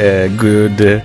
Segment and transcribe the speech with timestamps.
[0.00, 1.04] Uh, good, uh,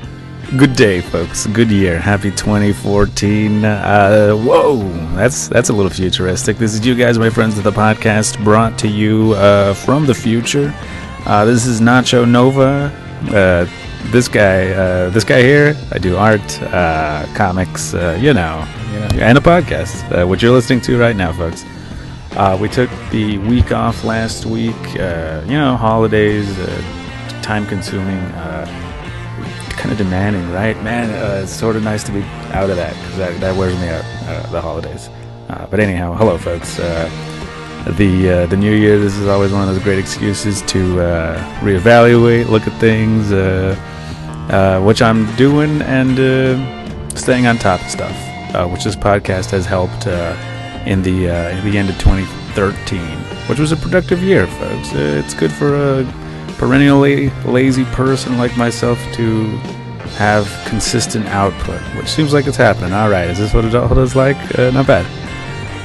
[0.57, 1.48] good day, folks.
[1.48, 2.00] Good year.
[2.00, 3.66] Happy 2014.
[3.66, 4.77] Uh, whoa,
[5.16, 6.57] that's that's a little futuristic.
[6.57, 10.13] This is you guys, my friends of the podcast, brought to you uh, from the
[10.13, 10.73] future.
[11.26, 12.89] Uh, this is Nacho Nova.
[13.30, 13.68] Uh,
[14.12, 18.99] this guy, uh, this guy here, I do art, uh, comics, uh, you know, you
[18.99, 20.09] know, and a podcast.
[20.09, 21.66] Uh, what you're listening to right now, folks.
[22.38, 24.76] Uh, we took the week off last week.
[24.98, 28.84] Uh, you know, holidays, uh, time consuming, uh,
[29.85, 30.81] kind of demanding, right?
[30.81, 33.80] Man, uh, it's sort of nice to be out of that because that, that wears
[33.80, 35.09] me out, uh, the holidays.
[35.48, 36.80] Uh, but anyhow, hello, folks.
[36.80, 37.07] Uh,
[37.95, 38.98] the uh, the new year.
[38.98, 43.29] This is always one of those great excuses to uh, reevaluate, look at things,
[44.84, 46.17] which I'm doing, and
[47.15, 48.71] staying on top of stuff.
[48.71, 50.07] Which this podcast has helped
[50.88, 52.99] in the in the end of 2013,
[53.48, 54.93] which was a productive year, folks.
[54.93, 56.24] It's good for a
[56.57, 59.48] perennially lazy person like myself to
[60.17, 62.93] have consistent output, which seems like it's happening.
[62.93, 64.38] All right, is this what adulthood is like?
[64.57, 65.06] Uh, not bad.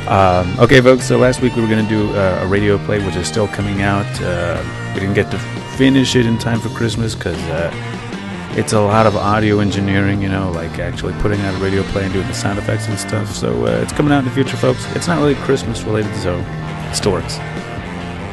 [0.08, 1.06] Um, okay, folks.
[1.06, 3.48] So last week we were going to do uh, a radio play, which is still
[3.48, 4.06] coming out.
[4.20, 4.62] Uh,
[4.94, 5.38] we didn't get to
[5.76, 7.70] finish it in time for Christmas because uh,
[8.56, 12.04] it's a lot of audio engineering, you know, like actually putting out a radio play
[12.04, 13.30] and doing the sound effects and stuff.
[13.30, 14.84] So uh, it's coming out in the future, folks.
[14.96, 17.38] It's not really Christmas related, so it still works.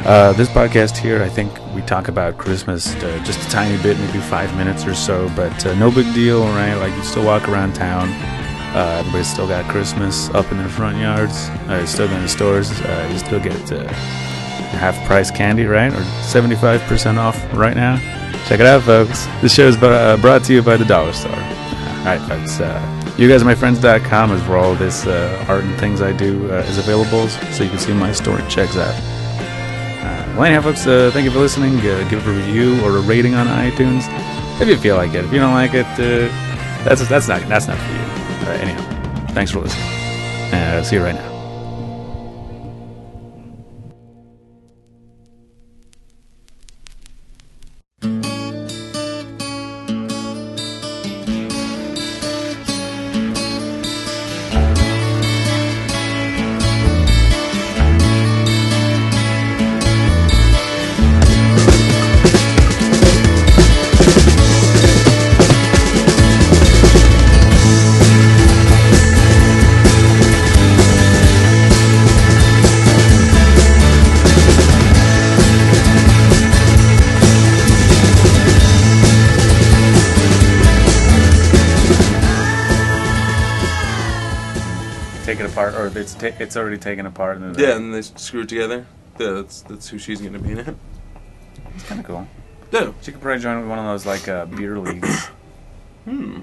[0.06, 4.00] Uh, this podcast here, I think we talk about Christmas uh, just a tiny bit,
[4.00, 6.74] maybe five minutes or so, but uh, no big deal, right?
[6.74, 8.10] Like you still walk around town.
[8.76, 11.50] Uh, everybody's still got Christmas up in their front yards.
[11.70, 12.72] Uh, you still go to stores.
[12.82, 13.88] Uh, you still get uh,
[14.74, 15.94] half price candy, right?
[15.94, 17.98] Or 75% off right now.
[18.48, 19.28] Check it out, folks.
[19.44, 21.32] This show is uh, brought to you by the Dollar Store.
[21.32, 22.60] All right, folks.
[23.20, 23.44] You guys,
[24.32, 27.94] is where all this art and things I do is available, so you can see
[27.94, 28.76] my store out.
[28.76, 29.17] Uh,
[30.38, 31.80] well, anyhow, folks, uh, thank you for listening.
[31.80, 34.04] Uh, give a review or a rating on iTunes
[34.62, 35.26] if you feel like it.
[35.26, 36.30] If you don't like it, uh,
[36.84, 38.48] that's that's not that's not for you.
[38.48, 39.88] Uh, anyhow, thanks for listening.
[40.54, 41.37] Uh, see you right now.
[86.40, 87.38] It's already taken apart.
[87.38, 88.86] And Yeah, and they screw it together.
[89.20, 90.76] Yeah, that's that's who she's gonna be now.
[91.76, 92.28] it's kind of cool.
[92.72, 92.92] Yeah.
[93.02, 95.28] She could probably join one of those like uh, beer leagues.
[96.06, 96.42] Hmm.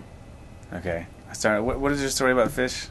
[0.73, 1.63] Okay, I started.
[1.63, 2.89] What, what is your story about fish?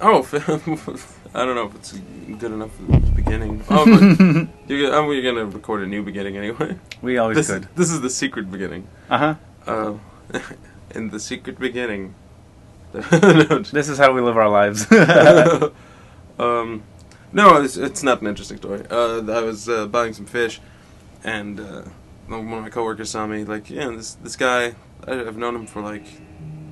[0.00, 0.26] Oh,
[1.34, 1.92] I don't know if it's
[2.38, 3.62] good enough for the beginning.
[3.68, 6.78] Oh, but you're, I'm gonna record a new beginning anyway.
[7.02, 7.68] We always This, could.
[7.74, 8.86] this is the secret beginning.
[9.10, 9.34] Uh huh.
[10.32, 10.40] Uh,
[10.94, 12.14] in the secret beginning.
[12.94, 13.00] no,
[13.58, 14.86] This is how we live our lives.
[16.38, 16.82] Um,
[17.32, 18.84] no, it's, it's not an interesting story.
[18.90, 20.60] Uh, I was uh, buying some fish,
[21.24, 21.82] and uh,
[22.26, 23.44] one of my coworkers saw me.
[23.44, 24.74] Like, yeah, this this guy,
[25.06, 26.04] I've known him for like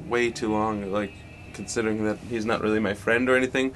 [0.08, 0.90] way too long.
[0.90, 1.12] Like,
[1.52, 3.72] considering that he's not really my friend or anything.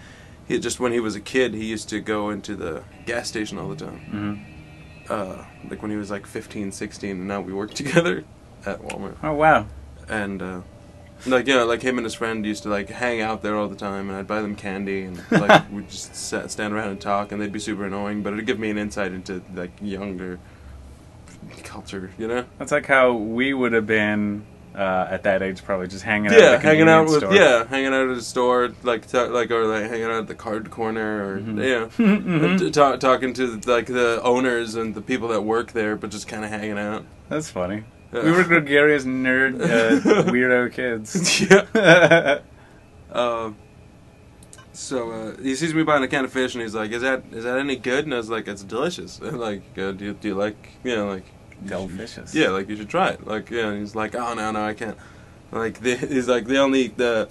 [0.47, 3.57] He just when he was a kid, he used to go into the gas station
[3.59, 3.99] all the time.
[4.11, 8.25] hmm Uh, like when he was like 15, 16, and now we work together
[8.67, 9.67] at Walmart Oh wow.
[10.09, 10.61] and uh,
[11.27, 13.77] like yeah, like him and his friend used to like hang out there all the
[13.77, 17.33] time, and I'd buy them candy, and like we'd just sat, stand around and talk,
[17.33, 20.39] and they'd be super annoying, but it'd give me an insight into like younger
[21.65, 22.45] culture, you know?
[22.59, 24.45] That's like how we would have been
[24.75, 26.39] uh, at that age, probably just hanging out.
[26.39, 27.35] yeah, at hanging out with store.
[27.35, 30.35] yeah, hanging out at a store, like ta- like or like hanging out at the
[30.35, 31.59] card corner, or Mhm.
[31.59, 32.45] yeah, Mhm.
[32.45, 36.11] and t- ta- talking to like the owners and the people that work there, but
[36.11, 37.05] just kind of hanging out.
[37.29, 37.83] That's funny.
[38.25, 41.41] We were gregarious, nerd, uh, weirdo kids.
[41.43, 42.41] yeah.
[43.13, 43.57] Um,
[44.73, 47.25] so uh, he sees me buying a can of fish, and he's like, "Is that
[47.33, 50.13] is that any good?" And I was like, "It's delicious." And like, uh, do you,
[50.15, 51.25] do you like you know like
[51.67, 52.35] Delicious.
[52.35, 53.69] yeah like you should try it like yeah.
[53.71, 54.97] And he's like, "Oh no no I can't."
[55.51, 57.29] Like the, he's like the only the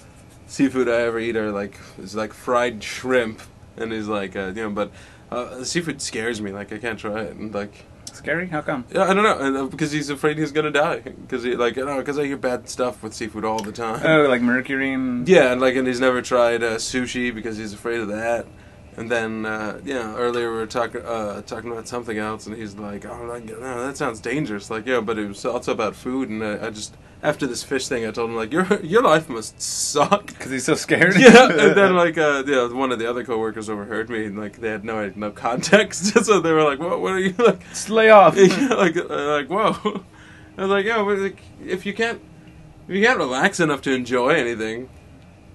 [0.48, 3.42] seafood I ever eat are like is like fried shrimp,
[3.78, 4.92] and he's like uh, you know but.
[5.32, 6.52] Uh, seafood scares me.
[6.52, 8.48] Like I can't try it, and like Scary?
[8.48, 8.86] How come?
[8.92, 11.00] yeah, I don't know, and, uh, because he's afraid he's gonna die.
[11.00, 14.02] Because he like, because I hear bad stuff with seafood all the time.
[14.06, 15.28] Oh, like mercury and.
[15.28, 18.46] Yeah, and like, and he's never tried uh, sushi because he's afraid of that.
[19.00, 22.76] And then, uh, yeah, earlier we were talking uh, talking about something else, and he's
[22.76, 26.28] like, "Oh, like, no, that sounds dangerous." Like, yeah, but it was also about food,
[26.28, 29.30] and I, I just after this fish thing, I told him like, "Your your life
[29.30, 31.16] must suck." Because he's so scared.
[31.18, 34.60] yeah, and then like, uh, yeah, one of the other coworkers overheard me, and like
[34.60, 37.00] they had no no context, so they were like, "What?
[37.00, 38.36] What are you like?" Just lay off.
[38.36, 40.04] Like, uh, like, whoa.
[40.58, 42.20] I was like, yeah, but like, if you can't,
[42.90, 44.90] if you can't relax enough to enjoy anything,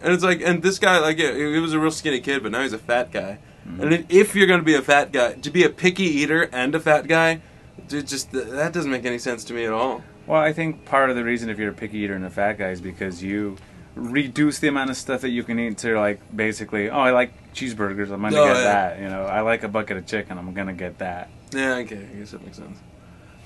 [0.05, 2.53] and it's like, and this guy, like, yeah, he was a real skinny kid, but
[2.53, 3.39] now he's a fat guy.
[3.81, 6.75] And if- if you're gonna be a fat guy, to be a picky eater and
[6.75, 7.41] a fat guy,
[7.89, 10.05] dude, just that doesn't make any sense to me at all.
[10.27, 12.59] Well, I think part of the reason if you're a picky eater and a fat
[12.59, 13.57] guy is because you
[13.95, 17.33] reduce the amount of stuff that you can eat to like basically, oh, I like
[17.55, 18.63] cheeseburgers, I'm gonna Oh, get yeah.
[18.65, 19.01] that.
[19.01, 21.29] You know, I like a bucket of chicken, I'm gonna get that.
[21.53, 22.79] Yeah, okay, I guess that makes sense.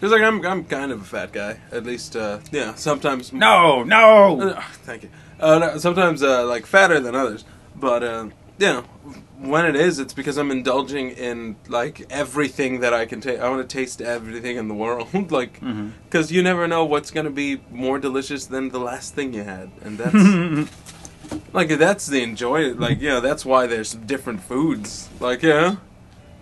[0.01, 1.59] Because like I'm, I'm kind of a fat guy.
[1.73, 2.75] At least, uh, yeah.
[2.77, 4.41] Sometimes No, no.
[4.41, 5.11] Uh, thank you.
[5.41, 7.45] Uh, no, sometimes uh, like fatter than others,
[7.77, 8.29] but uh,
[8.67, 8.83] know,
[9.39, 13.41] when it is, it's because I'm indulging in like everything that I can taste.
[13.41, 15.61] I want to taste everything in the world, like
[16.05, 19.71] because you never know what's gonna be more delicious than the last thing you had,
[19.83, 20.71] and that's
[21.53, 22.73] like that's the enjoy.
[22.75, 25.09] Like you know, that's why there's different foods.
[25.21, 25.77] Like yeah,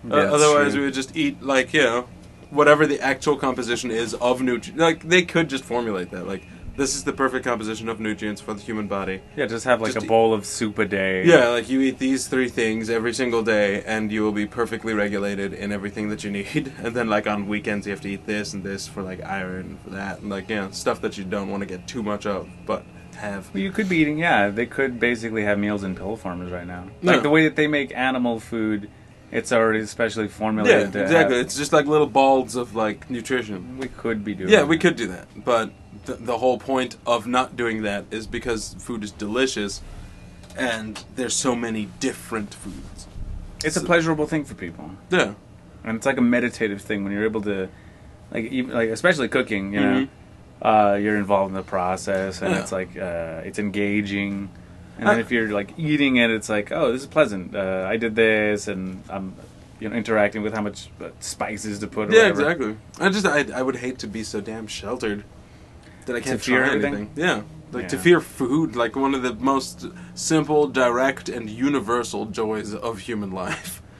[0.07, 0.81] Yeah, uh, otherwise true.
[0.81, 2.07] we would just eat like you know
[2.49, 4.79] whatever the actual composition is of nutrients.
[4.81, 6.25] Like they could just formulate that.
[6.27, 6.43] Like
[6.77, 9.19] this is the perfect composition of nutrients for the human body.
[9.35, 11.25] yeah, just have like just a eat- bowl of soup a day.
[11.25, 14.93] Yeah, like you eat these three things every single day, and you will be perfectly
[14.93, 16.71] regulated in everything that you need.
[16.83, 19.77] And then like on weekends you have to eat this and this for like iron
[19.83, 22.47] for that, and like yeah, stuff that you don't want to get too much of,
[22.65, 22.83] but
[23.15, 23.51] have.
[23.53, 24.19] Well, you could be eating.
[24.19, 26.87] Yeah, they could basically have meals in pill forms right now.
[27.01, 27.13] Yeah.
[27.13, 28.89] Like the way that they make animal food,
[29.31, 30.93] it's already specially Yeah, formulated.
[30.93, 31.37] to exactly.
[31.37, 33.79] have- It's just like little balls of like nutrition.
[33.79, 34.49] we could be doing.
[34.51, 34.67] Yeah, that.
[34.67, 35.71] we could do that, but
[36.07, 39.81] th- the whole point of not doing that is because food is delicious,
[40.57, 43.07] and there's so many different foods.
[43.63, 45.33] It's a pleasurable thing for people, Yeah,
[45.83, 47.69] and it's like a meditative thing when you're able to,
[48.31, 49.73] like, even, like especially cooking.
[49.73, 50.07] You know, Mhm.
[50.93, 52.61] uh, you're involved in the process, and Yeah.
[52.61, 54.49] it's like uh, it's engaging.
[54.99, 57.55] And then I- if you're like eating it, it's like, oh, this is pleasant.
[57.55, 59.35] Uh, I did this, and I'm,
[59.79, 62.09] you know, interacting with how much uh, spices to put.
[62.09, 62.41] Or yeah, whatever.
[62.41, 62.77] exactly.
[62.99, 65.23] I just I, I would hate to be so damn sheltered
[66.07, 66.93] that I can't fear everything?
[66.95, 67.11] anything.
[67.15, 72.73] Yeah, like to fear food, like one of the most simple, direct, and universal joys
[72.73, 73.81] of human life.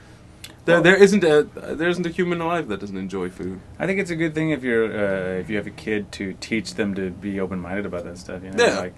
[0.64, 1.44] There, Well- there isn't a
[1.76, 3.58] there isn't a human alive that doesn't enjoy food.
[3.78, 6.34] I think it's a good thing if you're uh, if you have a kid to
[6.40, 8.42] teach them to be open minded about that stuff.
[8.44, 8.78] You know, Yeah.
[8.80, 8.94] like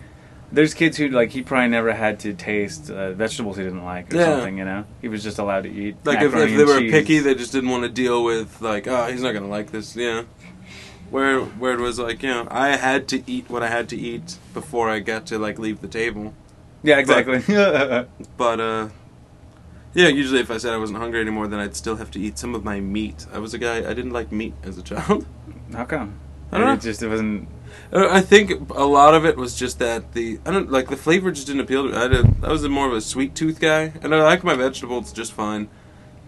[0.51, 4.13] there's kids who like he probably never had to taste uh, vegetables he didn't like
[4.13, 4.25] or Yeah.
[4.35, 4.59] something.
[4.59, 5.95] You know, he was just allowed to eat.
[6.03, 6.91] Like if, if they were cheese.
[6.91, 9.95] picky, they just didn't want to deal with like, oh, he's not gonna like this.
[9.95, 10.23] Yeah.
[11.11, 13.97] Where where it was like, you know, I had to eat what I had to
[13.97, 16.35] eat before I got to like leave the table.
[16.83, 17.43] yeah, exactly.
[18.37, 18.89] But uh,
[19.93, 22.39] yeah, usually if I said I wasn't hungry anymore, then I'd still have to eat
[22.39, 23.27] some of my meat.
[23.33, 25.27] I was a guy I didn't like meat as a child.
[25.73, 26.21] How come?
[26.53, 26.73] I don't know.
[26.75, 27.49] It just it wasn't.
[27.93, 31.31] I think a lot of it was just that the I don't like the flavor
[31.33, 31.97] just didn't appeal to me.
[31.97, 35.13] I did I was more of a sweet tooth guy, and I like my vegetables
[35.13, 35.69] just fine.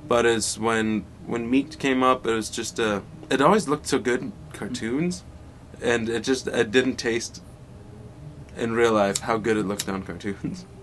[0.08, 3.00] But as when when meat came up, it was just uh,
[3.31, 4.32] it always looked so good
[4.67, 5.25] cartoons,
[5.82, 7.43] and it just it didn't taste
[8.56, 10.66] in real life how good it looked on cartoons.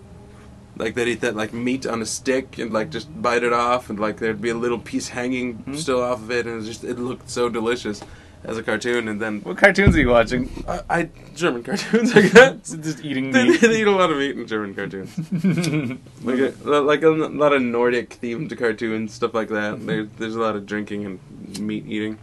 [0.76, 3.90] Like they'd eat that like meat on a stick and like just bite it off,
[3.90, 5.74] and like there'd be a little piece hanging Hmm.
[5.74, 8.00] still off of it, and it just it looked so delicious
[8.44, 9.08] as a cartoon.
[9.08, 10.48] And then What cartoons are you watching?
[10.66, 12.72] I, I German cartoons, I guess.
[12.88, 13.60] just eating they, meat.
[13.60, 15.12] they eat a lot of meat in German cartoons,
[16.24, 19.84] like a, like a lot of Nordic themed cartoons, stuff like that.
[19.84, 22.16] There, there's a lot of drinking and meat eating.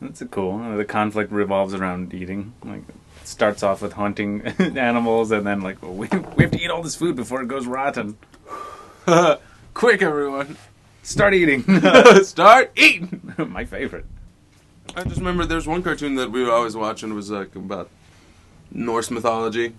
[0.00, 0.76] That's cool.
[0.76, 2.54] The conflict revolves around eating.
[2.64, 6.60] Like it starts off with hunting animals, and then like well, we we have to
[6.60, 8.16] eat all this food before it goes rotten.
[9.74, 10.56] Quick, everyone,
[11.02, 11.64] Start eating.
[12.22, 13.34] start eating!
[13.38, 14.04] My favorite.
[14.94, 17.88] I just remember there's one cartoon that we were always watching was like about
[18.70, 19.72] Norse mythology,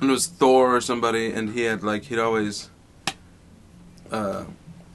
[0.00, 2.70] and it was Thor or somebody, and he had like he'd always,
[4.10, 4.44] uh,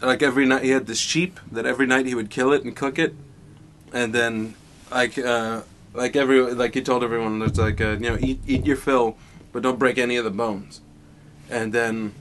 [0.01, 2.75] like every night he had this sheep that every night he would kill it and
[2.75, 3.13] cook it,
[3.93, 4.55] and then
[4.91, 5.62] like uh,
[5.93, 9.17] like every like he told everyone it's like uh, you know eat eat your fill,
[9.51, 10.81] but don't break any of the bones,
[11.50, 12.13] and then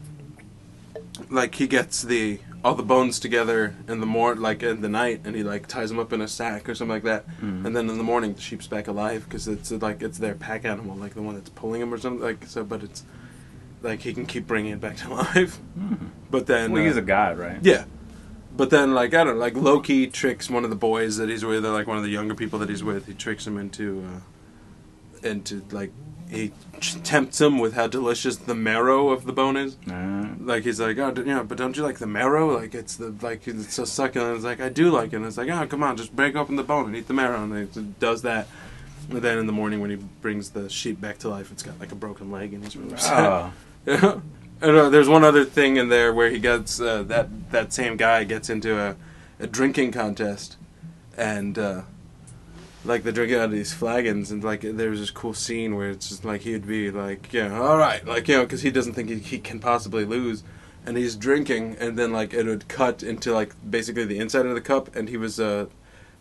[1.28, 5.20] like he gets the all the bones together in the mor like in the night
[5.24, 7.26] and he like ties them up in a sack or something like that.
[7.40, 7.64] Mhm.
[7.64, 10.34] and then in the morning the sheep's back alive because it's uh, like it's their
[10.34, 13.02] pack animal like the one that's pulling him or something like so but it's
[13.82, 15.58] like he can keep bringing it back to life.
[16.30, 17.58] But then well, uh, he's a god, right?
[17.62, 17.84] yeah
[18.56, 21.44] but then like i don't know like loki tricks one of the boys that he's
[21.44, 24.04] with or like one of the younger people that he's with he tricks him into
[24.06, 25.92] uh into like
[26.30, 26.52] he
[27.02, 30.28] tempts him with how delicious the marrow of the bone is Uh.
[30.40, 32.56] Like he's like, oh, yeah, but don't you like the marrow?
[32.56, 34.36] Like it's the like it's so succulent.
[34.36, 35.16] It's like I do like it.
[35.16, 37.42] And it's like, oh, come on, just break open the bone and eat the marrow.
[37.42, 38.46] And he does that.
[39.10, 41.78] And then in the morning when he brings the sheep back to life, it's got
[41.80, 43.52] like a broken leg and he's really upset.
[43.88, 44.22] Oh.
[44.62, 48.24] Uh, there's one other thing in there where he gets uh, that that same guy
[48.24, 48.94] gets into a,
[49.38, 50.58] a drinking contest,
[51.16, 51.82] and uh,
[52.84, 55.90] like they're drinking out of these flagons, and like there was this cool scene where
[55.90, 58.92] it's just like he'd be like, yeah, all right, like you know, because he doesn't
[58.92, 60.42] think he, he can possibly lose,
[60.84, 64.54] and he's drinking, and then like it would cut into like basically the inside of
[64.54, 65.66] the cup, and he was uh,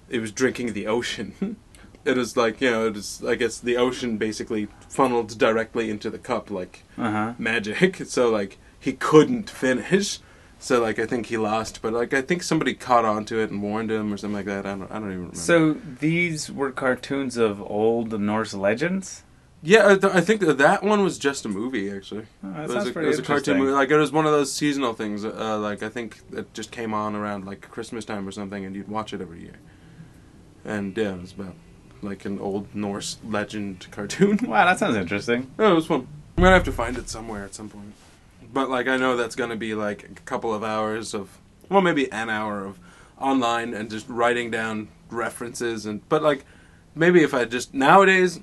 [0.10, 1.58] he was drinking the ocean.
[2.06, 6.10] it was like you know, it was I guess the ocean basically funneled directly into
[6.10, 7.34] the cup, like Uh huh.
[7.38, 8.02] magic.
[8.08, 10.20] So like he couldn't finish.
[10.62, 13.62] So like I think he lost, but like I think somebody caught onto it and
[13.62, 14.66] warned him or something like that.
[14.66, 15.36] I don't I don't even remember.
[15.38, 19.24] So these were cartoons of old Norse legends.
[19.62, 22.26] yeah, I, th- I think that that one was just a movie actually.
[22.44, 23.72] Oh, that it was, sounds a, pretty it was a cartoon movie.
[23.72, 25.24] Like it was one of those seasonal things.
[25.26, 28.76] Uh, like I think it just came on around like Christmas time or something, and
[28.76, 29.60] you'd watch it every year.
[30.66, 31.56] And yeah, it was about
[32.02, 34.40] like an old Norse legend cartoon.
[34.48, 35.52] Wow, that sounds interesting.
[35.60, 36.08] Oh, it was fun.
[36.38, 37.94] I'm gonna have to find it somewhere at some point.
[38.54, 41.38] But like I know that's gonna be like a couple of hours of
[41.70, 42.80] well maybe an hour of
[43.20, 46.46] online and just writing down references and but like
[46.96, 48.40] maybe if I just nowadays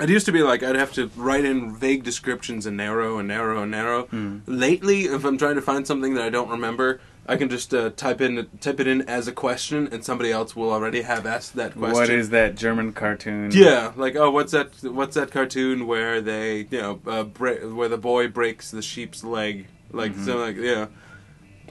[0.00, 3.28] it used to be like I'd have to write in vague descriptions and narrow and
[3.28, 4.06] narrow and narrow.
[4.06, 4.38] Hmm.
[4.46, 7.90] Lately, if I'm trying to find something that I don't remember, I can just uh,
[7.90, 11.54] type in type it in as a question, and somebody else will already have asked
[11.56, 11.92] that question.
[11.94, 13.50] What is that German cartoon?
[13.52, 14.70] Yeah, like oh, what's that?
[14.82, 19.24] What's that cartoon where they, you know, uh, break, where the boy breaks the sheep's
[19.24, 20.16] leg, like Mhm.
[20.24, 20.86] something like yeah,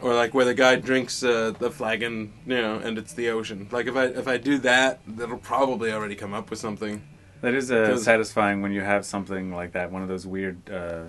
[0.01, 3.67] or like where the guy drinks uh, the flagon, you know, and it's the ocean.
[3.71, 7.03] Like if I if I do that, that'll probably already come up with something.
[7.43, 9.91] That is uh, satisfying when you have something like that.
[9.91, 11.03] One of those weird uh,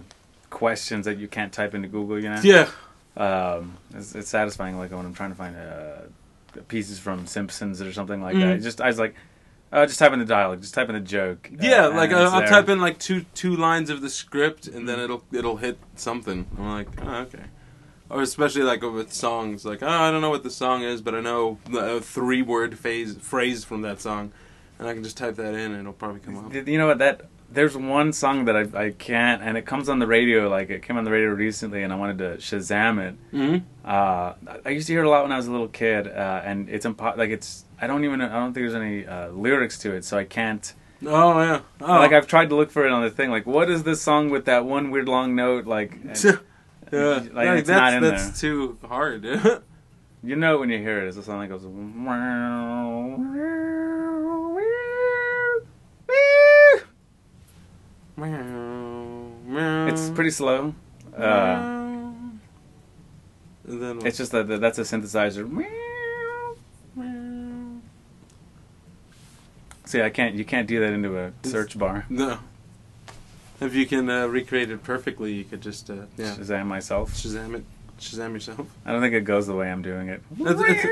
[0.50, 2.20] questions that you can't type into Google.
[2.20, 2.40] You know.
[2.42, 2.68] Yeah,
[3.16, 7.92] Um, it's, it's satisfying, like when I'm trying to find uh, pieces from Simpsons or
[7.92, 8.40] something like Mhm.
[8.58, 8.62] that.
[8.62, 9.14] Just I was like,
[9.72, 11.48] uh, just type in the dialogue, just type in the joke.
[11.52, 11.86] uh, yeah.
[11.86, 15.22] Like I'll, I'll type in like two two lines of the script, and then it'll
[15.32, 16.46] it'll hit something.
[16.58, 17.44] I'm like, oh, okay.
[18.10, 21.14] Or especially like with songs, like oh, I don't know what the song is, but
[21.14, 24.32] I know the three word phase phrase from that song,
[24.78, 26.52] and I can just type that in, and it'll probably come up.
[26.54, 26.98] You know what?
[26.98, 30.48] That there's one song that I I can't, and it comes on the radio.
[30.48, 33.14] Like it came on the radio recently, and I wanted to Shazam it.
[33.30, 33.56] hmm
[33.88, 36.42] Uh, I used to hear it a lot when I was a little kid, uh,
[36.44, 37.64] and it's impo- like it's.
[37.80, 38.20] I don't even.
[38.20, 40.72] I don't think there's any uh, lyrics to it, so I can't.
[41.06, 41.60] Oh yeah.
[41.80, 41.86] Oh.
[41.86, 43.30] Like I've tried to look for it on the thing.
[43.30, 45.66] Like, what is this song with that one weird long note?
[45.66, 46.32] Like, and- yeah.
[46.92, 49.24] like, Like, it's that's not in that's too hard.
[50.26, 51.66] You know when you hear it, it's a song that goes.
[58.16, 60.74] It's pretty slow.
[61.16, 62.10] Uh,
[63.64, 65.48] then it's just that that- that's a synthesizer.
[69.86, 70.34] See, I can't.
[70.34, 72.06] You can't do that into a search bar.
[72.08, 72.38] no.
[73.60, 77.12] If you can uh, recreate it perfectly, you could just uh, yeah Shazam myself.
[77.14, 77.64] Shazam it,
[78.00, 78.66] Shazam yourself.
[78.84, 80.22] I don't think it goes the way I'm doing it.
[80.32, 80.86] That's, that's,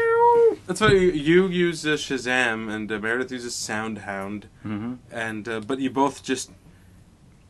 [0.69, 5.61] that's why you, you use uh, Shazam and uh, Meredith uses SoundHound, hmm and uh,
[5.61, 6.51] but you both just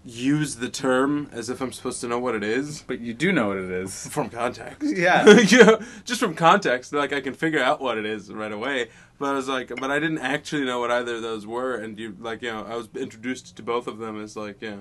[0.04, 2.82] use the term as if I'm supposed to know what it is.
[2.82, 4.08] But you do know what it is.
[4.10, 4.96] from context.
[4.96, 5.28] Yeah.
[5.48, 8.88] yeah, just from context, like I can figure out what it is right away.
[9.18, 11.98] But I was like, but I didn't actually know what either of those were, and
[11.98, 14.78] you like, you know, I was introduced to both of them as like, yeah,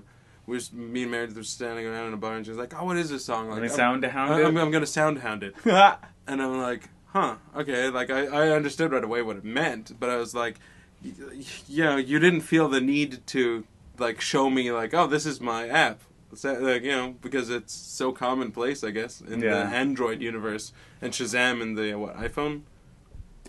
[0.47, 2.73] we just, me and Meredith were standing around in a bar, and she was like,
[2.79, 3.49] oh, what is this song?
[3.49, 4.61] Like, I'm- sound hound I'm, it?
[4.61, 9.03] I'm gonna sound hound it, and I'm like, huh, okay, like I, I understood right
[9.03, 10.59] away what it meant, but I was like,
[11.05, 13.63] y- y- yeah, you didn't feel the need to
[14.01, 16.01] like show me like, oh, this is my app.
[16.43, 19.49] Like you know because it's so commonplace, I guess, in Yeah.
[19.69, 22.61] the Android universe and Shazam in the what iPhone.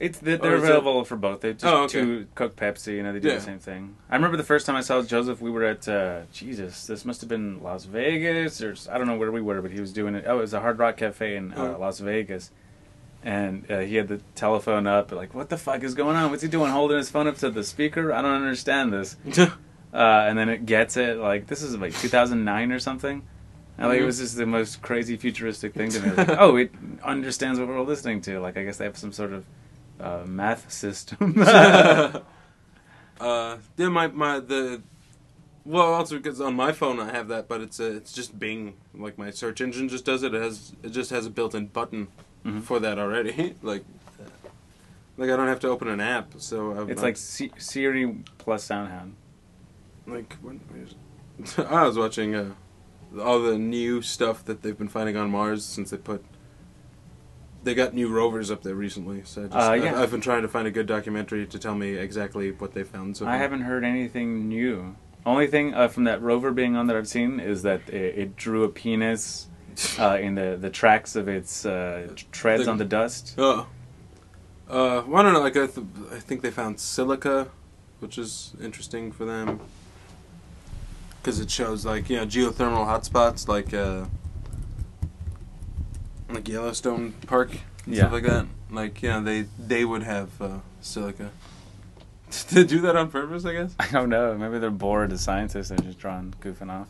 [0.00, 1.42] It's they're, is it- available for both.
[1.42, 1.92] They just Oh, okay.
[2.00, 2.97] two Coke Pepsi.
[2.97, 3.35] You know, they do Yeah.
[3.37, 3.97] the same thing.
[4.11, 5.40] I remember the first time I saw Joseph.
[5.40, 6.87] We were at uh, Jesus.
[6.88, 9.80] This must have been Las Vegas, or I don't know where we were, but he
[9.80, 10.25] was doing it.
[10.26, 11.80] Oh, it was a Hard Rock Cafe in uh, Oh.
[11.80, 12.50] Las Vegas,
[13.23, 15.12] and uh, he had the telephone up.
[15.12, 16.30] Like, what the fuck is going on?
[16.30, 16.73] What's he doing?
[16.73, 18.12] Holding his phone up to the speaker?
[18.12, 19.16] I don't understand this.
[19.93, 21.19] Uh, and then it gets it.
[21.19, 23.23] Like, this is like 2009 or something.
[23.79, 24.07] And like, it Mhm.
[24.07, 26.11] was just the most crazy futuristic thing to me.
[26.17, 26.73] Like, oh, it
[27.03, 28.41] understands what we're listening to.
[28.41, 29.45] Like, I guess they have some sort of
[30.01, 31.35] uh, math system.
[33.21, 34.83] uh, yeah, my my the.
[35.65, 38.75] Well, also because on my phone I have that, but it's uh, it's just Bing.
[38.95, 40.35] Like my search engine just does it.
[40.35, 42.09] It has it just has a built-in button
[42.45, 42.63] Mhm.
[42.63, 43.55] for that already.
[43.63, 43.85] like,
[45.17, 46.33] like I don't have to open an app.
[46.39, 49.13] So I, It's like C- Siri plus SoundHound.
[50.06, 50.61] Like when,
[51.68, 52.50] I was watching uh,
[53.21, 56.25] all the new stuff that they've been finding on Mars since they put.
[57.64, 60.00] They got new rovers up there recently, so I just, Uh, I've- yeah.
[60.02, 63.16] I've, been trying to find a good documentary to tell me exactly what they found.
[63.16, 64.97] So I haven't heard anything new.
[65.25, 68.37] Only thing uh, from that rover being on that I've seen is that it, it
[68.37, 69.47] drew a penis
[69.99, 73.37] uh, in the, the tracks of its uh, treads The- on the dust.
[73.38, 73.68] Oh.
[74.68, 75.40] Uh, well, I don't know.
[75.40, 77.49] Like I, th- I think they found silica,
[78.00, 79.61] which is interesting for them
[81.23, 84.07] because it shows like you know geothermal hotspots like uh,
[86.29, 87.50] like Yellowstone Park
[87.87, 88.00] and Yeah.
[88.02, 88.47] stuff like that.
[88.71, 91.31] Like you know they they would have uh, silica.
[92.31, 93.45] to do that on purpose?
[93.45, 93.75] I guess.
[93.81, 94.37] I don't know.
[94.37, 95.69] Maybe they're bored as scientists.
[95.69, 96.88] They're just drawing, goofing off.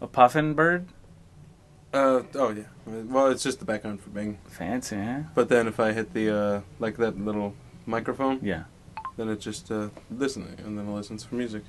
[0.00, 0.86] A puffin bird?
[1.94, 2.64] Uh oh yeah.
[2.84, 4.38] Well, it's just the background for Bing.
[4.48, 5.20] Fancy, huh?
[5.34, 7.54] But then if I hit the uh like that little
[7.86, 8.64] microphone, Yeah.
[9.16, 11.62] then it just uh listening and then it listens for music.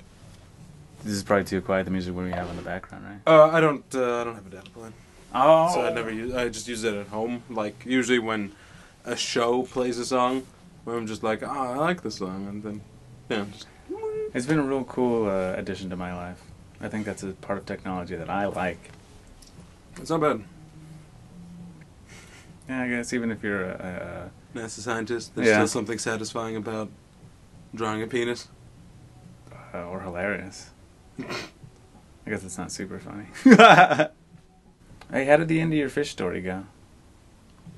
[1.04, 3.20] This is probably too quiet, the music we have in the background, right?
[3.32, 3.84] Uh, I don't.
[3.94, 4.92] Uh, I don't have a data plan,
[5.34, 5.72] Oh!
[5.74, 6.34] so I never use.
[6.34, 7.42] I just use it at home.
[7.48, 8.52] Like usually when
[9.04, 10.46] a show plays a song,
[10.84, 12.80] where I'm just like, oh, I like this song, and then
[13.30, 13.66] yeah, just,
[14.34, 16.42] It's been a real cool uh, addition to my life.
[16.80, 18.90] I think that's a part of technology that I like.
[20.00, 20.42] it's not bad.
[22.68, 25.54] Yeah, I guess even if you're a, NASA scientist, there's Yeah.
[25.54, 26.88] still something satisfying about
[27.74, 28.48] drawing a penis.
[29.74, 30.70] uh, or hilarious.
[32.26, 33.26] I guess it's not super funny.
[35.10, 36.64] hey, how did the end of your fish story go?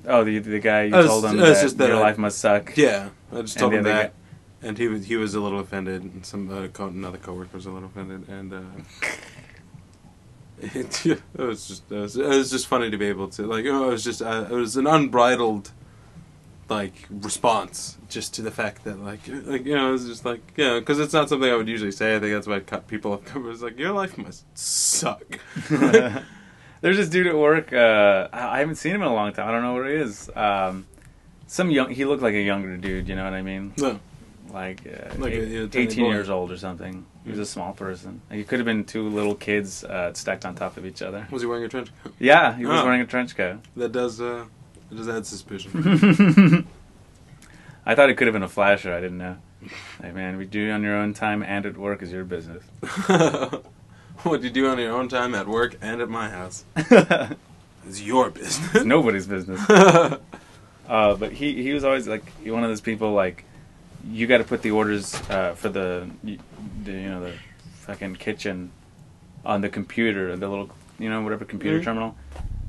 [0.07, 2.39] Oh, the the guy you Uh, told him that, just that your I- life must
[2.39, 2.75] suck.
[2.75, 4.13] Yeah, I just told him that,
[4.61, 7.65] and he was he was a little offended, and some uh, co- another coworker was
[7.65, 8.61] a little offended, and uh,
[10.61, 13.65] it, it was just it was, it was just funny to be able to like
[13.67, 15.71] oh, it was just uh, it was an unbridled
[16.71, 19.19] like response just to the fact that like
[19.53, 22.15] like you know it's just like yeah because it's not something I would usually say
[22.15, 25.23] I think that's why cut people off it's like your life must suck
[26.81, 27.71] There's this dude at work.
[27.71, 29.47] Uh, I I haven't seen him in a long time.
[29.47, 30.31] I don't know where he is.
[30.35, 30.87] Um,
[31.45, 31.91] some young.
[31.91, 33.07] He looked like a younger dude.
[33.07, 33.73] You know what I mean?
[33.77, 33.99] no
[34.51, 36.09] Like, uh, Like a- eight- yeah, tiny 18 boy.
[36.11, 37.05] years old or something.
[37.23, 38.21] He was a small person.
[38.31, 41.27] Like, he could have been two little kids uh, stacked on top of each other.
[41.29, 42.85] was he wearing a trench coat Yeah, he was Oh.
[42.85, 43.59] wearing a trench coat.
[43.75, 44.45] that does uh
[44.91, 46.67] it does add suspicion
[47.85, 48.93] I thought it could have been a flasher.
[48.93, 49.37] I didn't know.
[50.01, 52.63] Hey man, we do it on your own time and at work is your business.
[54.23, 56.63] what you do on your own time at work and at my house
[57.87, 58.83] is your business.
[58.85, 59.59] Nobody's business.
[59.69, 60.17] Uh,
[61.15, 63.45] but he he was always like one of those people like
[64.07, 66.37] you got to put the orders uh, for the, y-
[66.83, 67.33] the you know the
[67.81, 68.71] fucking kitchen
[69.45, 71.83] on the computer, the little you know whatever computer Mhm.
[71.83, 72.15] terminal.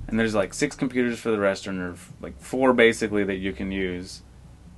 [0.09, 3.73] And there's like six computers for the restaurant, or like four basically that you can
[3.73, 4.23] use.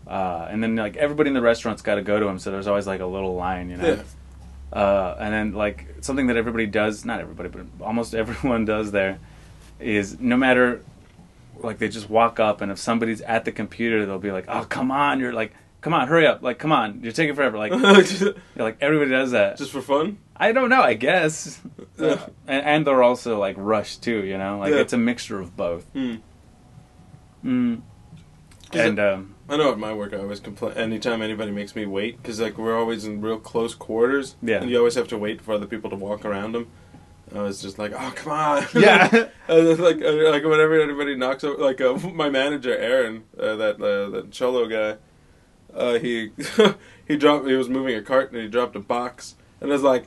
[0.06, 2.66] Uh, and then like everybody in the restaurant's got to go to him, so there's
[2.66, 3.94] always like a little line, you know.
[3.94, 4.78] Yeah.
[4.78, 9.18] Uh, and then like something that everybody does, not everybody, but almost everyone does there,
[9.80, 10.82] is no matter,
[11.58, 14.64] like they just walk up and if somebody's at the computer, they'll be like, "Oh
[14.68, 15.52] come on, you're like,
[15.84, 17.70] come on, hurry up, like come on, you're taking forever." Like,
[18.06, 18.24] just,
[18.56, 19.58] like everybody does that.
[19.58, 20.16] Just for fun?
[20.34, 21.60] I don't know, I guess.
[21.96, 22.26] Yeah.
[22.48, 24.80] and, and they're also like rushed too, you know, like Yeah.
[24.80, 25.84] it's a mixture of both.
[25.92, 26.16] Hmm.
[27.44, 27.82] Mm.
[28.72, 31.86] Is And um, I know at my work I always complain anytime anybody makes me
[31.86, 34.34] wait because like we're always in real close quarters.
[34.42, 34.60] Yeah.
[34.60, 36.66] And you always have to wait for other people to walk around them.
[37.32, 38.66] I was just like, oh come on.
[38.74, 39.08] Yeah.
[39.48, 44.10] like uh, like whenever anybody knocks over, like uh, my manager Aaron, uh, that uh,
[44.10, 44.98] that cholo guy,
[45.76, 46.30] uh, he
[47.06, 47.46] he dropped.
[47.46, 50.04] He was moving a cart and he dropped a box and I was like.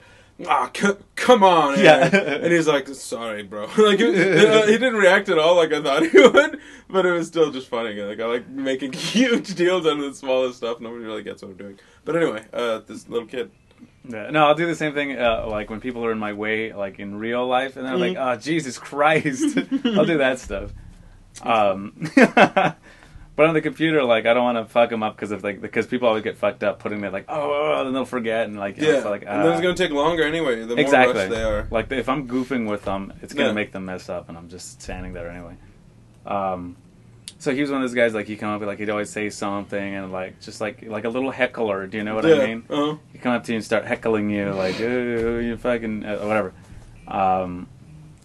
[0.48, 2.12] Ah, c- come on, Aaron.
[2.14, 2.20] Yeah.
[2.44, 5.82] and he's like, "Sorry, bro." like, he, uh, he didn't react at all like I
[5.82, 8.00] thought he would, but it was still just funny.
[8.00, 10.80] Like, I like making huge deals out of the smallest stuff.
[10.80, 11.80] Nobody really gets what I'm doing.
[12.06, 13.50] But anyway, uh, this little kid.
[14.08, 15.18] Yeah, no, I'll do the same thing.
[15.18, 18.16] Uh, like when people are in my way, like in real life, and I'm like,
[18.16, 18.36] Mhm.
[18.36, 19.58] "Oh, Jesus Christ!"
[19.98, 20.72] I'll do that stuff.
[21.42, 21.96] Um,
[23.38, 25.62] but on the computer, like I don't want to fuck them up because of like
[25.62, 28.58] because people always get fucked up putting it like, "Oh,", oh, then they'll forget and
[28.60, 30.60] like, you know, Yeah, so, like and then it's uh, gonna take longer anyway.
[30.62, 31.28] The more exactly.
[31.30, 31.68] they are.
[31.72, 33.54] Like if I'm goofing with them, it's gonna Yeah.
[33.54, 35.56] make them mess up, and I'm just standing there anyway.
[36.26, 36.76] Um,
[37.40, 39.12] so he was one of those guys like he come up with like he'd always
[39.12, 41.86] say something and like just like like a little heckler.
[41.86, 42.36] Do you know what yeah.
[42.36, 42.64] I mean?
[42.70, 42.98] Uh-huh.
[43.14, 46.54] he come up to you and start heckling you like "Ooh, you fucking uh, whatever
[47.08, 47.68] um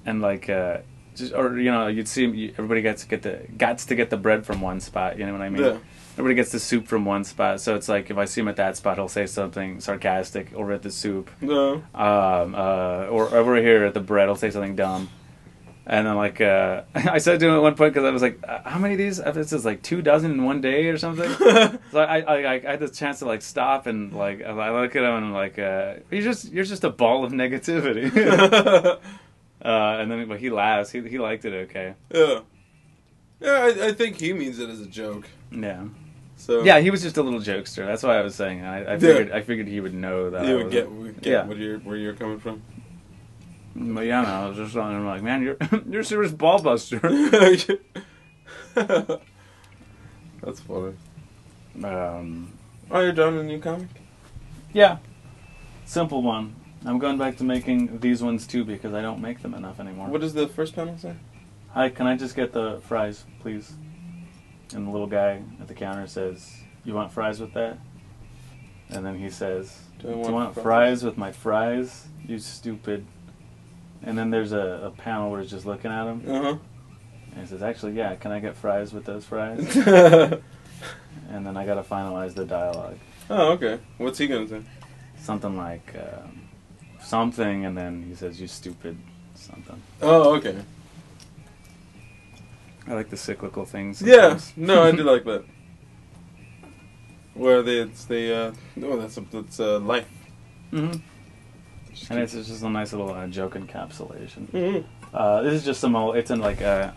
[0.04, 0.78] and like uh
[1.14, 4.10] just or you know you'd see you, everybody gets to get the gets to get
[4.10, 5.78] the bread from one spot you know what i mean Yeah.
[6.12, 8.56] everybody gets the soup from one spot so it's like if i see him at
[8.56, 11.82] that spot he'll say something sarcastic over at the soup No.
[11.94, 15.08] um uh or over here at the bread he'll say something dumb
[15.84, 18.38] and then like uh i said to him at one point because i was like
[18.46, 21.28] uh, how many of these this is like two dozen in one day or something
[21.38, 24.94] so I, I, I, I had the chance to like stop and like I look
[24.94, 28.06] at him and I'm like, uh, you're just you're just a ball of negativity.
[29.64, 30.90] Uh, and then, but he laughs.
[30.90, 31.94] He he liked it okay.
[32.12, 32.40] Yeah.
[33.40, 35.28] Yeah, I, I think he means it as a joke.
[35.50, 35.84] Yeah.
[36.36, 37.86] So Yeah, he was just a little jokester.
[37.86, 38.64] That's why I was saying.
[38.64, 40.46] I, I figured I figured he would know that.
[40.46, 41.44] You would get, get Yeah.
[41.46, 42.62] what you're, where you're coming from.
[43.74, 45.56] But yeah, no, I was just telling him like, man, you're
[45.88, 46.98] you're a serious ball buster.
[48.74, 50.94] That's funny.
[51.84, 52.52] um,
[52.90, 53.88] Oh, you're done a new comic?
[54.72, 54.98] yeah,
[55.84, 56.54] simple one.
[56.84, 60.08] I'm going back to making these ones too because I don't make them enough anymore.
[60.08, 61.14] What does the first panel say?
[61.70, 63.72] Hi, can I just get the fries, please?
[64.74, 67.78] And the little guy at the counter says, "You want fries with that?"
[68.90, 72.08] And then he says, Do "Do you want fries with my fries?
[72.26, 73.06] You stupid."
[74.02, 76.56] And then there's a, a panel where he's just looking at him, Uh huh.
[77.32, 81.64] and he says, "Actually, yeah, can I get fries with those fries?" and then I
[81.64, 82.98] gotta finalize the dialogue,
[83.30, 83.78] oh, okay.
[83.98, 84.62] What's he gonna say?
[85.18, 86.41] something like um,
[87.12, 88.96] something, and then he says, "You stupid,"
[89.34, 89.80] something.
[90.00, 90.56] Oh, okay.
[92.88, 94.02] I like the cyclical things.
[94.02, 94.38] Yeah.
[94.56, 95.44] No, I do like that.
[97.34, 100.08] Where they, it's the, uh, oh, that's, a, that's, uh, life.
[100.72, 100.98] Mm-hmm.
[102.10, 104.42] And it's just a nice little uh, joke encapsulation.
[104.50, 104.86] Mm-hmm.
[105.14, 106.16] Uh, this is just some old.
[106.16, 106.90] It's in like uh,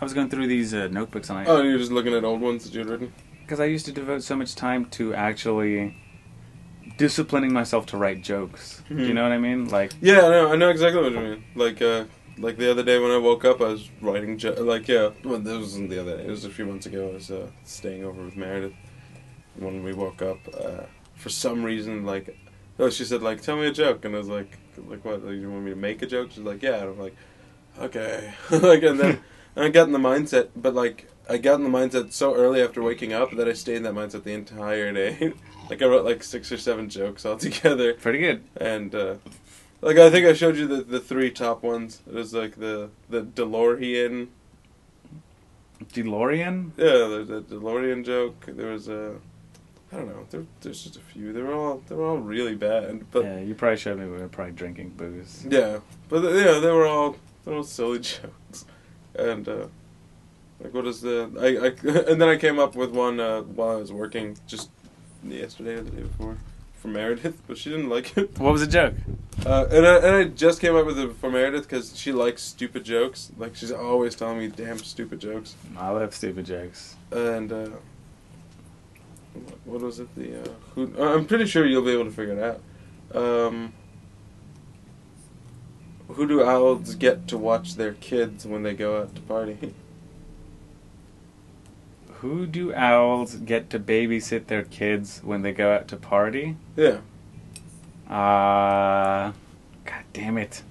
[0.00, 2.40] I was going through these uh, notebooks and I Oh, you're just looking at old
[2.40, 3.12] ones that you'd written?
[3.42, 5.96] because I used to devote so much time to actually
[6.96, 8.82] disciplining myself to write jokes.
[8.88, 9.14] Do you Mhm.
[9.14, 9.68] know what I mean?
[9.68, 11.44] Like Yeah, I know, I know exactly what you mean.
[11.54, 12.04] Like, uh,
[12.38, 15.38] like the other day when I woke up, I was writing, jo- like, yeah, well,
[15.38, 18.04] this wasn't the other day, it was a few months ago, I was, uh, staying
[18.04, 18.72] over with Meredith.
[19.56, 22.36] When we woke up, uh, for some reason, like,
[22.78, 25.34] oh, she said, like, tell me a joke, and I was like, like, what, like,
[25.34, 26.30] you want me to make a joke?
[26.30, 27.14] She's like, yeah, and I'm like,
[27.78, 28.32] okay.
[28.50, 29.18] like, and then
[29.56, 32.82] I got in the mindset, but, like, I got in the mindset so early after
[32.82, 35.34] waking up that I stayed in that mindset the entire day.
[35.70, 38.42] like, I wrote, like, six or seven jokes all together pretty good.
[38.56, 39.14] and uh,
[39.80, 42.00] like I think I showed you the, the three top ones.
[42.06, 44.28] It was like the the DeLorean,
[45.92, 46.70] DeLorean.
[46.76, 48.44] yeah, there's a DeLorean joke.
[48.46, 49.16] There was a,
[49.92, 50.26] I don't know.
[50.30, 51.32] There, there's just a few.
[51.32, 54.18] They were all they were all really bad, but yeah, you probably showed me we
[54.18, 55.44] were probably drinking booze.
[55.48, 58.64] Yeah, but yeah, they were all they were all silly jokes,
[59.16, 59.66] and uh,
[60.62, 63.70] like what is the I, I and then I came up with one uh, while
[63.70, 64.70] I was working just
[65.24, 66.36] yesterday or the day before
[66.82, 68.38] for Meredith, but she didn't like it.
[68.40, 68.94] What was the joke?
[69.46, 72.42] Uh, and, I, and I just came up with it for Meredith because she likes
[72.42, 73.30] stupid jokes.
[73.38, 75.54] Like she's always telling me damn stupid jokes.
[75.76, 76.96] I love stupid jokes.
[77.12, 77.68] And uh,
[79.64, 80.12] what was it?
[80.16, 80.92] The uh, who?
[80.98, 82.60] uh, I'm pretty sure you'll be able to figure it
[83.14, 83.16] out.
[83.16, 83.72] Um,
[86.08, 89.74] who do owls get to watch their kids when they go out to party?
[92.22, 96.56] Who do owls get to babysit their kids when they go out to party?
[96.76, 96.98] yeah.
[98.08, 99.32] Uh,
[99.84, 100.62] God damn it.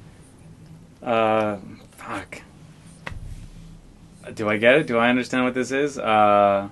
[1.04, 1.58] Uh,
[1.92, 2.42] fuck.
[4.34, 4.88] Do I get it?
[4.88, 5.98] Do I understand what this is?
[5.98, 6.70] Uh,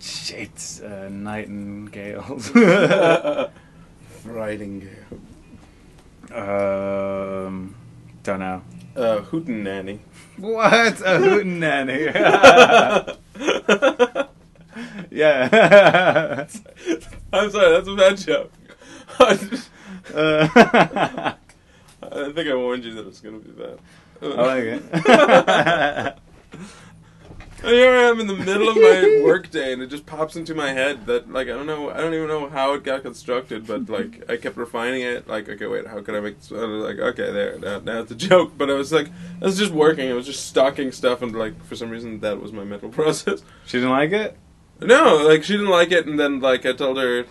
[0.00, 0.80] shit.
[0.84, 2.54] Uh, nightingales.
[4.24, 4.88] Nightingale.
[6.34, 7.74] um,
[8.22, 8.62] don't know.
[8.94, 10.00] Uh, Hootenanny.
[10.36, 11.00] What?
[11.00, 13.16] A hootenanny.
[15.10, 15.48] yeah.
[17.32, 18.52] I'm sorry, that's a bad joke.
[19.18, 19.70] I just-
[20.14, 20.48] Uh,
[22.02, 23.78] I think I warned you that it's gonna be bad.
[24.20, 26.18] I like it.
[27.64, 30.52] And here I am in the middle of my workday, and it just pops into
[30.52, 33.68] my head that like I don't know, I don't even know how it got constructed,
[33.68, 35.28] but like I kept refining it.
[35.28, 36.40] Like okay, wait, how could I make?
[36.40, 36.50] This?
[36.50, 38.58] I was like okay, there, now, now it's a joke.
[38.58, 40.10] But I was like, I was just working.
[40.10, 43.42] I was just stocking stuff, and like for some reason that was my mental process.
[43.64, 44.36] she didn't like it?
[44.80, 47.26] No, like she didn't like it, and then like I told her,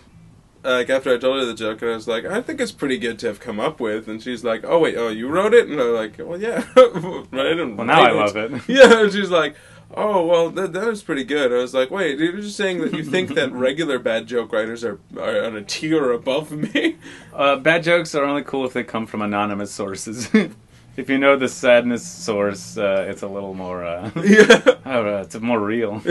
[0.64, 2.96] like after I told her the joke, and I was like, I think it's pretty
[2.96, 5.68] good to have come up with, and she's like, Oh wait, oh you wrote it,
[5.68, 7.76] and I'm like, Well yeah, I didn't.
[7.76, 8.62] Well, now I write love it.
[8.66, 9.56] Yeah, and she's like,
[9.94, 11.52] Oh well, that that was pretty good.
[11.52, 14.84] I was like, Wait, you're just saying that you think that regular bad joke writers
[14.84, 16.96] are are on a tier above me?
[17.32, 20.28] Uh, bad jokes are only cool if they come from anonymous sources.
[20.98, 23.82] if you know the sadness source, uh, it's a little more.
[23.82, 24.76] Uh, yeah.
[24.84, 26.02] Know, it's more real.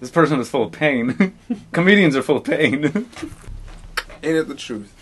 [0.00, 1.32] This person is full of pain.
[1.70, 2.86] Comedians are full of pain.
[4.24, 4.92] Ain't it the truth?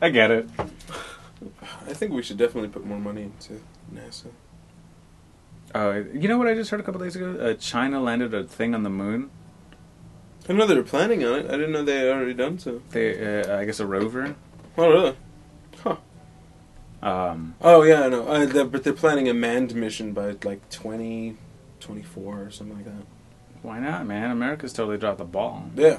[0.00, 0.48] I get it.
[1.88, 3.60] I think we should definitely put more money into
[3.92, 4.26] NASA.
[5.74, 7.36] Uh, you know what I just heard a couple days ago?
[7.38, 9.30] Uh, China landed a thing on the moon.
[10.48, 11.46] I know they were planning on it.
[11.46, 12.80] I didn't know they had already done so.
[12.90, 14.36] They, uh, I guess, a rover.
[14.78, 15.16] Oh really?
[17.02, 18.26] Um, Oh yeah, I know.
[18.26, 21.36] Uh, they're, but they're planning a manned mission by like twenty
[21.78, 23.06] twenty four or something like that.
[23.62, 24.30] why not, man?
[24.30, 25.70] America's totally dropped the ball.
[25.74, 25.98] Yeah.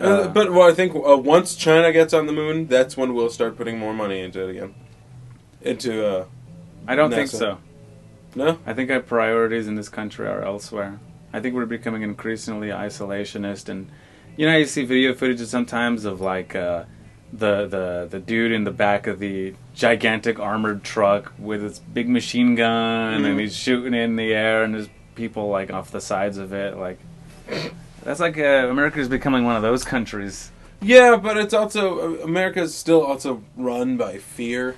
[0.00, 3.14] Uh, Uh, but well, I think uh, once China gets on the moon, that's when
[3.14, 4.74] we'll start putting more money into it again.
[5.60, 6.24] into uh
[6.88, 7.58] I don't think so.
[8.34, 8.58] No.
[8.66, 10.98] I think our priorities in this country are elsewhere.
[11.32, 13.88] I think we're becoming increasingly isolationist, and
[14.36, 16.84] you know, you see video footage sometimes of like uh,
[17.32, 22.08] the the the dude in the back of the gigantic armored truck with his big
[22.08, 23.26] machine gun, Mhm.
[23.30, 26.76] and he's shooting in the air, and there's people like off the sides of it.
[26.76, 26.98] Like
[28.02, 30.50] that's like uh, America is becoming one of those countries.
[30.80, 34.74] Yeah, but it's also America is still also run by fear.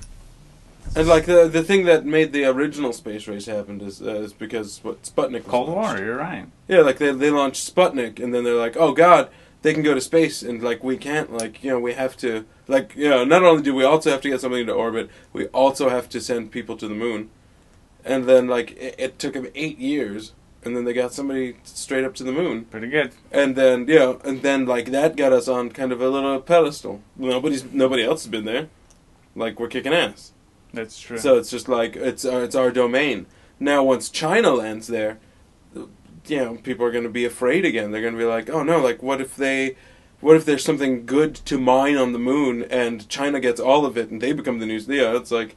[0.97, 4.33] And like the the thing that made the original space race happen is uh, is
[4.33, 6.47] because what Sputnik was Cold War, you're right.
[6.69, 9.29] Yeah, like they they launched Sputnik, and then they're like, oh god,
[9.63, 12.45] they can go to space, and like we can't, like you know, we have to,
[12.69, 15.47] like you know, not only do we also have to get something into orbit, we
[15.49, 17.29] also have to send people to the moon,
[18.05, 22.05] and then like it, it took them eight years, and then they got somebody straight
[22.05, 23.11] up to the moon, Pretty good.
[23.33, 26.41] and then you know, and then like that got us on kind of a little
[26.41, 27.03] pedestal.
[27.17, 28.69] Nobody's nobody else has been there,
[29.35, 30.31] like we're kicking ass.
[30.75, 31.19] That's true.
[31.19, 33.27] So it's just like it's our, it's our domain.
[33.61, 35.19] Now, once China lands there,
[36.27, 37.91] you know, people are going to be afraid again.
[37.91, 38.81] They're going to be like, "Oh no!
[38.81, 39.77] Like, what if they,
[40.21, 43.97] what if there's something good to mine on the moon and China gets all of
[43.97, 45.57] it and they become the news?" Yeah, it's like,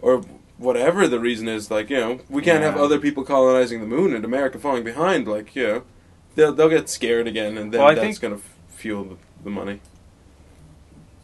[0.00, 0.22] or
[0.56, 1.70] whatever the reason is.
[1.70, 5.26] Like, you know, we can't have other people colonizing the moon and America falling behind.
[5.26, 5.82] Like, you know,
[6.34, 9.80] they'll they'll get scared again, and then Well, that's going to fuel the, the money.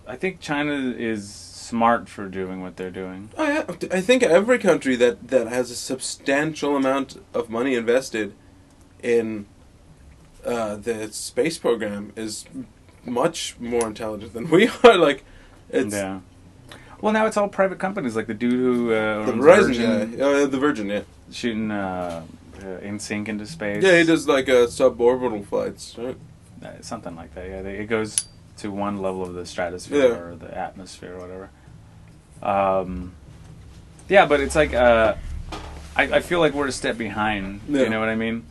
[0.07, 1.33] I think China is
[1.70, 3.30] smart for doing what they're doing.
[3.38, 8.35] Oh yeah, I think every country that that has a substantial amount of money invested
[9.02, 9.46] in
[10.44, 12.44] uh, the space program is
[13.04, 14.96] much more intelligent than we are.
[14.96, 15.24] Like,
[15.70, 16.20] it's yeah.
[17.00, 20.24] Well, now it's all private companies, like the dude who uh, the Verizon Virgin, guy,
[20.24, 22.22] uh, the Virgin, yeah, shooting uh,
[22.62, 23.83] uh, in sync into space.
[23.83, 26.16] yeah, he does like uh, suborbital flights, right?
[26.62, 27.48] Uh, something like that.
[27.48, 28.16] Yeah, they, it goes
[28.59, 30.18] to one level of the stratosphere Yeah.
[30.18, 31.48] or the atmosphere or whatever.
[32.42, 33.12] Um,
[34.09, 35.14] yeah, but it's like uh,
[35.96, 37.61] I, I feel like we're a step behind.
[37.68, 37.83] Yeah.
[37.83, 38.44] You know what I mean?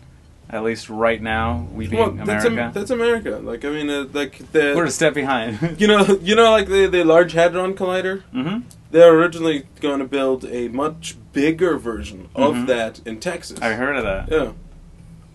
[0.52, 3.30] At least right now, we being Well, that's America, Am- that's America.
[3.44, 5.76] Like, I mean, uh, like the we're a step behind.
[5.80, 8.24] you know, you know, like the the Large Hadron Collider.
[8.32, 12.66] hmm They're originally going to build a much bigger version of Mhm.
[12.68, 13.60] that in Texas.
[13.62, 14.54] I heard of that, Yeah.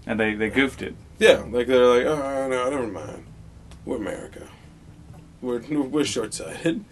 [0.06, 0.96] and they they goofed it.
[1.20, 3.24] Yeah, like they're like, oh no, never mind.
[3.84, 4.48] We're America.
[5.40, 6.84] We're we're short sighted.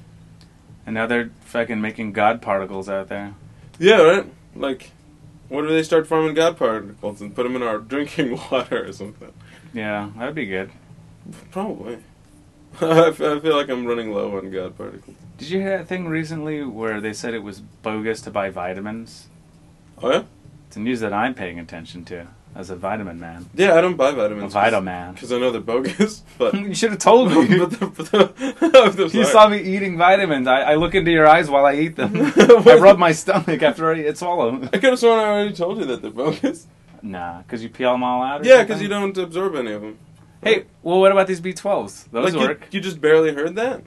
[0.87, 3.35] And now they're fucking making God particles out there.
[3.79, 4.27] Yeah, right.
[4.55, 4.91] Like,
[5.49, 8.93] what if they start farming God particles and put them in our drinking water or
[8.93, 9.33] something?
[9.73, 10.71] Yeah, that'd be good.
[11.51, 11.99] Probably.
[12.81, 15.17] I f- I feel like I'm running low on God particles.
[15.39, 19.29] Did you hear that thing recently where they said it was bogus to buy vitamins?
[20.03, 20.23] Oh yeah.
[20.67, 23.49] It's a news that I'm paying attention to as a vitamin man.
[23.55, 24.55] Yeah, I don't buy vitamins.
[24.55, 24.59] A.
[24.59, 25.15] Vitaman.
[25.15, 26.23] Because I know they're bogus.
[26.39, 26.55] But.
[26.55, 27.59] you should have told me.
[27.59, 27.87] but the,
[28.61, 30.49] but the, you saw me eating vitamins.
[30.49, 32.13] I, I look into your eyes while I eat them.
[32.17, 34.51] I rub my stomach after I eat swallow.
[34.51, 34.71] Them.
[34.73, 36.67] I could have sworn I already told you that they're bogus.
[37.03, 38.45] Nah, because you peel them all out.
[38.45, 39.99] Yeah, because you don't absorb any of them.
[40.43, 42.11] Hey, well, what about these B12s?
[42.11, 42.61] Those like work.
[42.71, 43.83] You, you just barely heard that.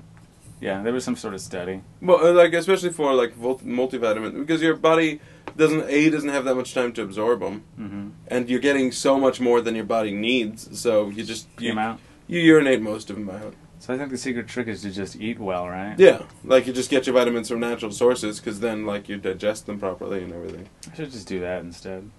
[0.62, 1.82] Yeah, there was some sort of study.
[2.02, 5.20] Well, uh, like especially for like multivitamin, because your body
[5.58, 9.20] doesn't a doesn't have that much time to absorb them, hmm and you're getting so
[9.20, 10.80] much more than your body needs.
[10.80, 12.00] So you just Pee you, out.
[12.28, 13.54] you urinate most of them out.
[13.80, 15.96] So I think the secret trick is to just eat well, right?
[16.00, 19.65] Yeah, like you just get your vitamins from natural sources, because then like you digest
[19.68, 20.70] them properly and everything.
[20.91, 22.10] I should just do that instead.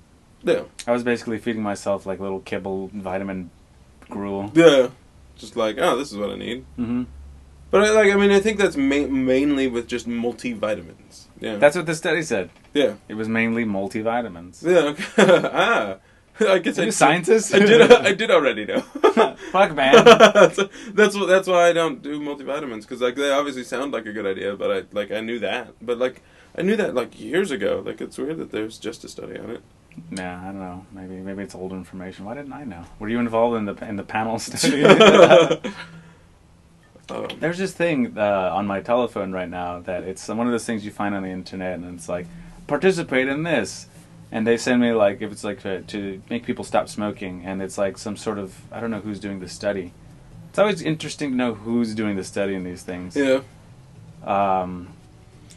[0.42, 3.50] Yeah, I was basically feeding myself like little kibble vitamin
[4.10, 4.52] gruel.
[4.54, 4.88] yeah,
[5.36, 6.64] just like oh, this is what I need.
[6.76, 7.04] hmm
[7.70, 11.24] But I, like I mean, I think that's ma- mainly with just multivitamins.
[11.40, 12.48] Yeah, That's what the study said.
[12.72, 14.62] yeah, It was mainly multivitamins.
[14.62, 14.90] yeah.
[14.90, 15.04] Okay.
[15.52, 15.96] ah,
[16.40, 17.54] I guess Are I you a scientist?
[17.54, 17.92] I did.
[17.92, 18.80] I did already know.
[19.52, 20.04] Fuck, man.
[20.04, 20.58] that's,
[20.94, 21.26] that's what.
[21.28, 24.54] That's why I don't do multivitamins because like they obviously sound like a good idea,
[24.56, 26.22] but I like I knew that, but like
[26.56, 27.82] I knew that like years ago.
[27.84, 29.62] Like it's weird that there's just a study on it.
[30.12, 30.86] Yeah, I don't know.
[30.92, 32.24] Maybe maybe it's old information.
[32.26, 32.84] Why didn't I know?
[32.98, 34.82] Were you involved in the in the panel study?
[37.40, 40.84] There's this thing uh, on my telephone right now that it's one of those things
[40.84, 42.26] you find on the internet, and it's like
[42.66, 43.86] participate in this,
[44.32, 47.62] and they send me like if it's like to, to make people stop smoking, and
[47.62, 49.92] it's like some sort of I don't know who's doing the study.
[50.50, 53.14] It's always interesting to know who's doing the study in these things.
[53.16, 53.40] yeah.
[54.24, 54.88] Um,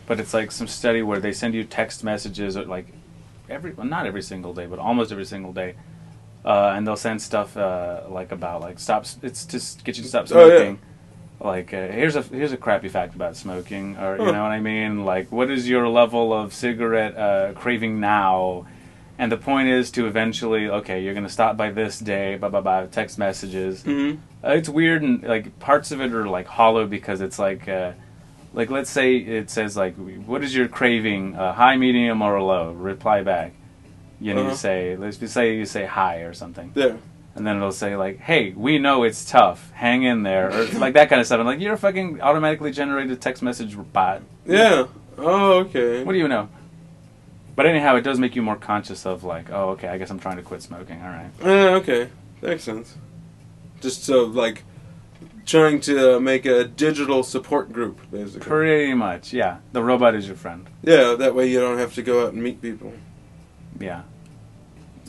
[0.05, 2.87] but it's like some study where they send you text messages or like
[3.49, 5.75] every well not every single day, but almost every single day.
[6.45, 9.03] Uh, and they'll send stuff uh, like about like stop.
[9.03, 10.57] s- It's to get you to stop Oh, yeah.
[11.41, 14.59] Like uh, here's a here's a crappy fact about smoking, or you know what I
[14.59, 15.05] mean.
[15.05, 18.65] Like what is your level of cigarette uh, craving now?
[19.17, 22.61] And the point is to eventually, okay, you're gonna stop by this day, blah blah
[22.61, 22.85] blah.
[22.87, 23.83] Text messages.
[23.83, 27.67] hmm Uh, it's weird and like parts of it are like hollow because it's like
[27.69, 27.91] uh,
[28.53, 31.35] like let's say it says like, what is your craving?
[31.35, 32.71] Uh, high, medium, or low?
[32.71, 33.53] Reply back.
[34.19, 34.49] You know, Uh-huh.
[34.49, 36.97] you say let's say you say high or something, Yeah.
[37.39, 39.71] And then it'll say like, hey, we know it's tough.
[39.71, 41.39] Hang in there, or like that kind of stuff.
[41.39, 44.21] And like you're a fucking automatically generated text message bot.
[44.45, 44.85] Yeah.
[45.17, 46.03] Oh, okay.
[46.03, 46.49] What do you know?
[47.55, 50.19] But anyhow, it does make you more conscious of like, oh, okay, I guess I'm
[50.19, 51.01] trying to quit smoking.
[51.01, 51.31] All right.
[51.43, 52.09] Uh, okay,
[52.41, 52.95] makes sense.
[53.81, 54.63] Just so like
[55.45, 58.39] trying to make a digital support group, basically.
[58.41, 59.57] Pretty much, yeah.
[59.73, 60.69] The robot is your friend.
[60.83, 62.93] yeah, that way you don't have to go out and meet people.
[63.79, 64.03] Yeah,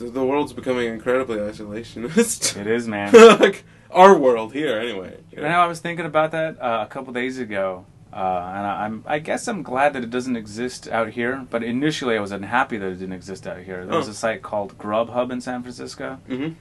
[0.01, 2.57] The, the world's becoming incredibly isolationist.
[2.59, 3.13] it is, man.
[3.39, 5.17] like our world here, anyway.
[5.31, 8.85] You know, I was thinking about that uh, a couple days ago, uh, and I,
[8.85, 11.45] I'm I guess I'm glad that it doesn't exist out here.
[11.49, 13.85] But initially, I was unhappy that it didn't exist out here.
[13.85, 14.11] There was Oh.
[14.11, 16.53] a site called Grubhub in San Francisco, Mm-hmm.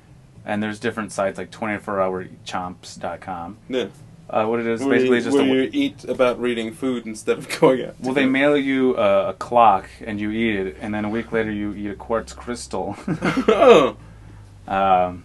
[0.44, 3.56] and there's different sites like 24hourchomps.com.
[3.68, 3.86] Yeah.
[4.32, 7.48] Uh, what it is basically you, just a you eat about reading food instead of
[7.60, 7.96] going out.
[7.98, 11.32] well, they mail you a, a clock and you eat it, and then a week
[11.32, 12.94] later you eat a quartz crystal.
[13.08, 13.96] oh,
[14.68, 15.24] um,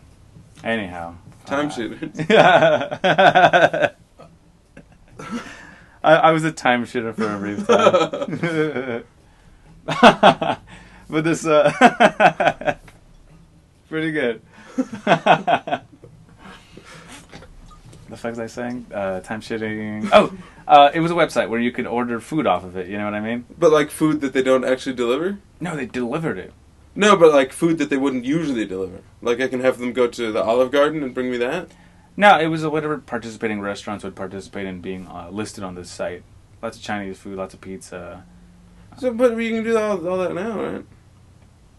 [0.63, 1.13] anyhow,
[1.45, 2.19] time uh, shooters.
[6.03, 9.03] I, I was a time shitter for a brief time.
[11.07, 12.75] but this, uh,
[13.87, 14.41] pretty good.
[18.15, 18.87] The fuck was I saying?
[18.93, 20.09] Uh, time shitting.
[20.13, 20.31] Oh,
[20.67, 22.87] uh, it was a website where you could order food off of it.
[22.87, 23.45] You know what I mean?
[23.57, 25.37] But like food that they don't actually deliver.
[25.59, 26.53] No, they delivered it.
[26.95, 29.01] No, but like food that they wouldn't usually deliver.
[29.21, 31.69] Like I can have them go to the Olive Garden and bring me that.
[32.17, 35.91] No, it was a whatever participating restaurants would participate in being uh, listed on this
[35.91, 36.23] site.
[36.61, 38.23] Lots of Chinese food, lots of pizza.
[38.97, 40.85] So, but you can do all, all that now, right?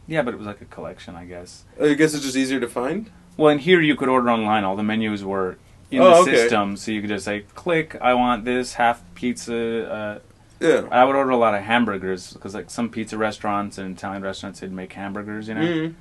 [0.07, 1.65] Yeah, but it was like a collection, I guess.
[1.81, 3.11] I guess it's just easier to find.
[3.37, 4.65] Well, and here you could order online.
[4.65, 5.57] All the menus were
[5.91, 6.37] in Oh, the okay.
[6.37, 10.19] system, so you could just say, "Click, I want this half pizza." Uh,
[10.59, 10.85] Yeah.
[10.91, 14.61] I would order a lot of hamburgers because, like, some pizza restaurants and Italian restaurants
[14.61, 15.61] they'd make hamburgers, you know.
[15.61, 15.95] Mm-hmm.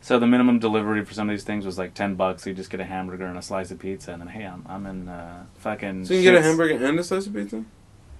[0.00, 2.42] So the minimum delivery for some of these things was like ten bucks.
[2.42, 4.64] So you just get a hamburger and a slice of pizza, and then hey, I'm
[4.68, 6.06] I'm in uh, fucking.
[6.06, 7.64] So you can get a hamburger and a slice of pizza.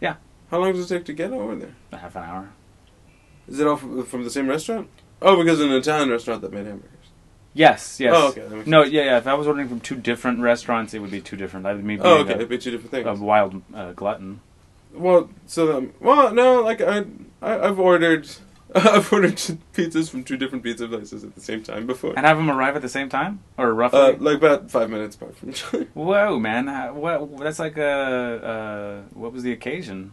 [0.00, 0.16] Yeah.
[0.50, 1.74] How long does it take to get over there?
[1.92, 2.50] A half an hour.
[3.48, 4.88] Is it all from, from the same restaurant?
[5.22, 6.89] Oh, because an Italian restaurant that made hamburgers.
[7.52, 8.14] Yes, yes.
[8.16, 8.46] Oh, okay.
[8.66, 8.92] No, sense.
[8.92, 9.18] yeah, yeah.
[9.18, 11.66] If I was ordering from two different restaurants, it would be two different.
[11.66, 12.34] I'd be Oh, okay.
[12.34, 14.40] It'd be two different a, a wild uh, glutton.
[14.92, 17.04] Well, so um, well, no, like I,
[17.42, 18.28] I I've ordered,
[18.74, 19.36] I've ordered
[19.74, 22.14] pizzas from two different pizza places at the same time before.
[22.16, 24.00] And have them arrive at the same time, or roughly.
[24.00, 25.84] Uh, like about five minutes apart from each other.
[25.94, 26.94] Whoa, man!
[26.94, 27.38] What?
[27.38, 27.90] That's like a.
[27.90, 30.12] Uh, what was the occasion?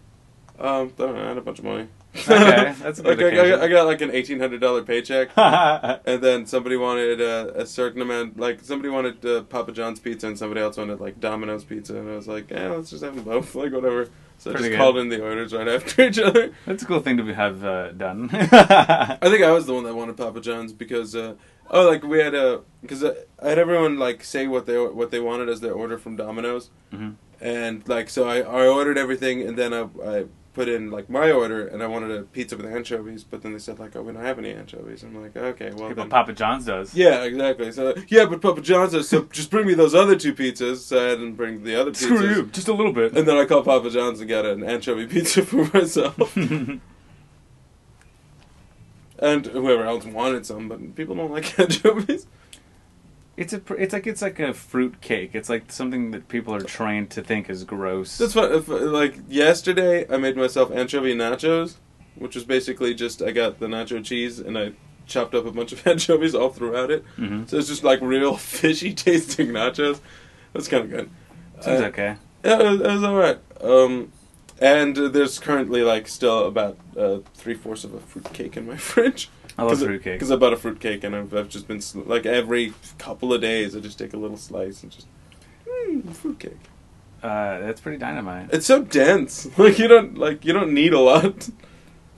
[0.59, 1.87] Um, I, know, I had a bunch of money.
[2.19, 4.83] Okay, that's a good like, I, I, got, I got like an eighteen hundred dollar
[4.83, 8.39] paycheck, and then somebody wanted uh, a certain amount.
[8.39, 12.09] Like somebody wanted uh, Papa John's pizza, and somebody else wanted like Domino's pizza, and
[12.09, 14.09] I was like, yeah, let's just have them both, like whatever.
[14.39, 14.77] So I just good.
[14.77, 16.53] called in the orders right after each other.
[16.67, 18.29] that's a cool thing to have uh, done.
[18.31, 21.33] I think I was the one that wanted Papa John's because uh,
[21.71, 25.09] oh, like we had a because I I had everyone like say what they what
[25.11, 27.15] they wanted as their order from Domino's, Mhm.
[27.41, 30.25] and like so I, I ordered everything and then I, I
[30.57, 33.59] put in like my order and I wanted a pizza with anchovies, but then they
[33.59, 35.03] said like oh we don't have any anchovies.
[35.03, 35.95] I'm like okay well then.
[35.95, 36.95] but Papa John's does.
[36.95, 37.71] yeah, exactly.
[37.71, 40.77] So yeah, but Papa John's says so just bring me those other two pizzas.
[40.77, 42.15] So I didn't bring the other pizzas.
[42.17, 43.15] Screw you, just a little bit.
[43.15, 46.35] And then I called Papa John's and got an anchovy pizza for myself.
[46.37, 46.81] and
[49.45, 52.25] whoever else wanted some, but people don't like anchovies.
[53.37, 53.61] It's a.
[53.75, 55.31] It's like it's like a fruit cake.
[55.33, 58.17] It's like something that people are trained to think is gross.
[58.17, 61.75] That's what, if, like, yesterday I made myself anchovy nachos,
[62.15, 64.73] which was basically just I got the nacho cheese and I
[65.05, 67.03] chopped up a bunch of anchovies all throughout it.
[67.15, 69.99] hmm So it's just like real fishy tasting nachos.
[70.53, 71.09] That's kind of good.
[71.61, 72.15] Seems Uh, okay.
[72.43, 73.39] Yeah, it was, it was all right.
[73.61, 74.11] Um,
[74.59, 78.77] and there's currently like still about uh, three fourths of a fruit cake in my
[78.91, 79.29] fridge.
[79.57, 80.15] I love fruit cake.
[80.15, 83.33] Because I bought a fruit cake and I've, I've just been sl- like every couple
[83.33, 85.07] of days I just take a little slice and just
[85.67, 86.59] mm, fruit cake.
[87.23, 88.49] Uh, that's pretty dynamite.
[88.53, 89.47] It's so dense.
[89.57, 91.49] Like you don't like you don't need a lot.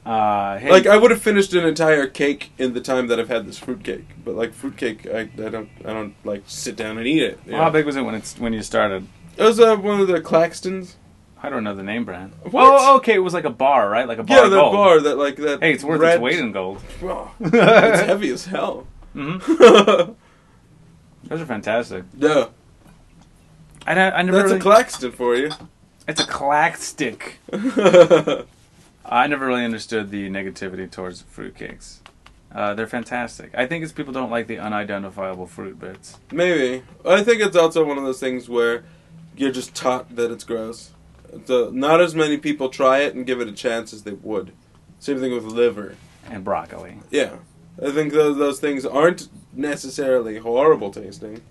[0.06, 3.30] Uh, hey, Like I would have finished an entire cake in the time that I've
[3.30, 4.08] had this fruit cake.
[4.26, 7.40] But like fruit cake, I, I don't I don't like sit down and eat it.
[7.48, 9.08] well, how big was it when it's when you started?
[9.38, 10.96] It was uh, one of the Claxtons.
[11.42, 12.34] I don't know the name brand.
[12.44, 12.64] What?
[12.66, 14.08] Oh, okay, it was like a bar, right?
[14.08, 14.38] Like a bar.
[14.38, 14.74] Yeah, that gold.
[14.74, 15.62] bar that like that.
[15.62, 16.82] Hey, it's worth red- its weight in gold.
[17.02, 18.88] Oh, it's heavy as hell.
[19.14, 19.38] hmm
[21.24, 22.04] Those are fantastic.
[22.18, 22.48] Yeah.
[23.88, 24.38] I, don't- I never.
[24.38, 25.52] that's really, a Claxton for you.
[26.08, 27.40] it's a clack stick.
[29.12, 31.98] I never really understood the negativity towards fruitcakes.
[32.54, 33.52] Uh, they're fantastic.
[33.56, 36.18] I think it's people don't like the unidentifiable fruit bits.
[36.32, 36.84] Maybe.
[37.06, 38.84] I think it's also one of those things where
[39.38, 40.92] you're just taught that it's gross.
[41.46, 44.52] The not as many people try it and give it a chance as they would.
[45.00, 45.96] Same thing with liver.
[46.30, 47.00] And broccoli.
[47.10, 47.38] Yeah,
[47.84, 51.42] I think those those things aren't necessarily horrible tasting.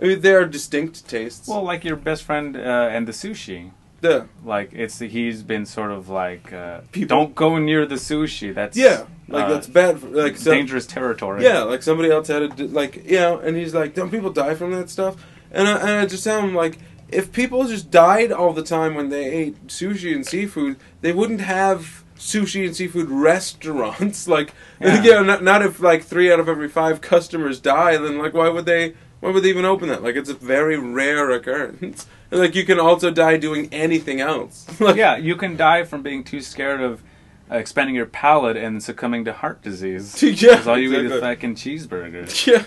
[0.00, 1.48] I mean, they are distinct tastes.
[1.48, 2.60] Well, like your best friend uh,
[2.92, 3.72] and the sushi.
[4.00, 8.54] yeah, Like it's he's been sort of like uh, People- don't go near the sushi.
[8.54, 9.98] That's yeah, like uh, that's bad.
[10.00, 11.42] For, like some, dangerous territory.
[11.42, 14.54] Yeah, like somebody else had it, like you know, and he's like, "Don't people die
[14.54, 15.16] from that stuff?"
[15.50, 16.78] And I, and I just tell him like,
[17.10, 21.40] if people just died all the time when they ate sushi and seafood, they wouldn't
[21.40, 23.08] have sushi and seafood
[23.52, 24.26] restaurants.
[24.36, 25.02] like, Yeah.
[25.02, 28.34] you know, not, not if like three out of every five customers die, then like
[28.34, 28.94] why would they?
[29.20, 30.04] Why would they even open that?
[30.04, 32.06] Like, it's a very rare occurrence.
[32.30, 34.64] And, like, you can also die doing anything else.
[34.80, 37.02] like, yeah, you can die from being too scared of
[37.50, 40.22] uh, expanding your palate and succumbing to heart disease.
[40.22, 41.20] Yeah, Because all you eat is exactly.
[41.34, 42.46] fucking cheeseburgers.
[42.46, 42.62] Yeah,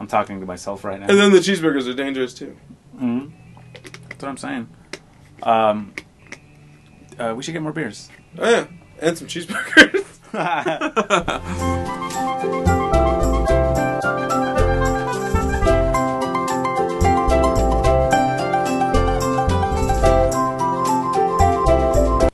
[0.00, 1.06] I'm talking to myself right now.
[1.06, 2.56] and then the cheeseburgers are dangerous too.
[2.98, 3.26] hmm
[4.20, 4.68] That's what I'm saying.
[5.44, 5.94] Um,
[7.18, 8.10] uh, we should get more beers.
[8.38, 8.66] Oh yeah,
[9.00, 10.06] and some cheeseburgers.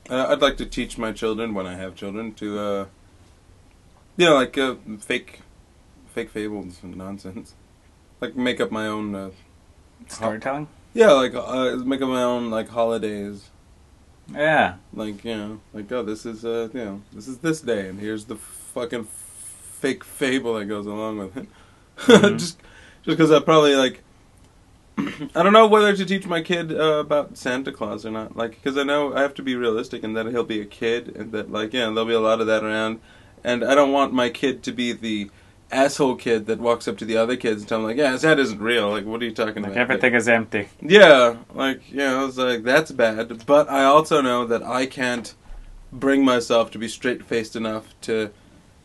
[0.09, 2.85] Uh, I'd like to teach my children when I have children to, uh,
[4.15, 5.41] you know, like uh, fake,
[6.13, 7.55] fake fables and nonsense.
[8.21, 9.13] Like make up my own.
[9.13, 9.31] Uh,
[10.07, 10.69] Storytelling?
[10.97, 13.49] Yeah, like uh, make up my own like holidays.
[14.33, 14.75] Yeah.
[14.93, 17.99] Like you know, like oh, this is uh, you know, this is this day, and
[17.99, 21.47] here's the fucking fake fable that goes along with it.
[21.97, 22.37] Mhm.
[22.37, 22.59] just,
[23.03, 24.03] just because I probably like.
[25.35, 28.35] I don't know whether to teach my kid uh, about Santa Claus or not.
[28.35, 31.15] Like, because I know I have to be realistic and that he'll be a kid,
[31.15, 32.99] and that like yeah, there'll be a lot of that around.
[33.43, 35.29] And I don't want my kid to be the
[35.71, 38.41] asshole kid that walks up to the other kids and tell them like, yeah, Santa
[38.41, 38.89] isn't real.
[38.89, 39.81] Like, what are you talking Like about?
[39.81, 40.69] everything is empty.
[40.81, 43.45] Yeah, like you know, I was like, that's bad.
[43.45, 45.33] But I also know that I can't
[45.91, 48.31] bring myself to be straight faced enough to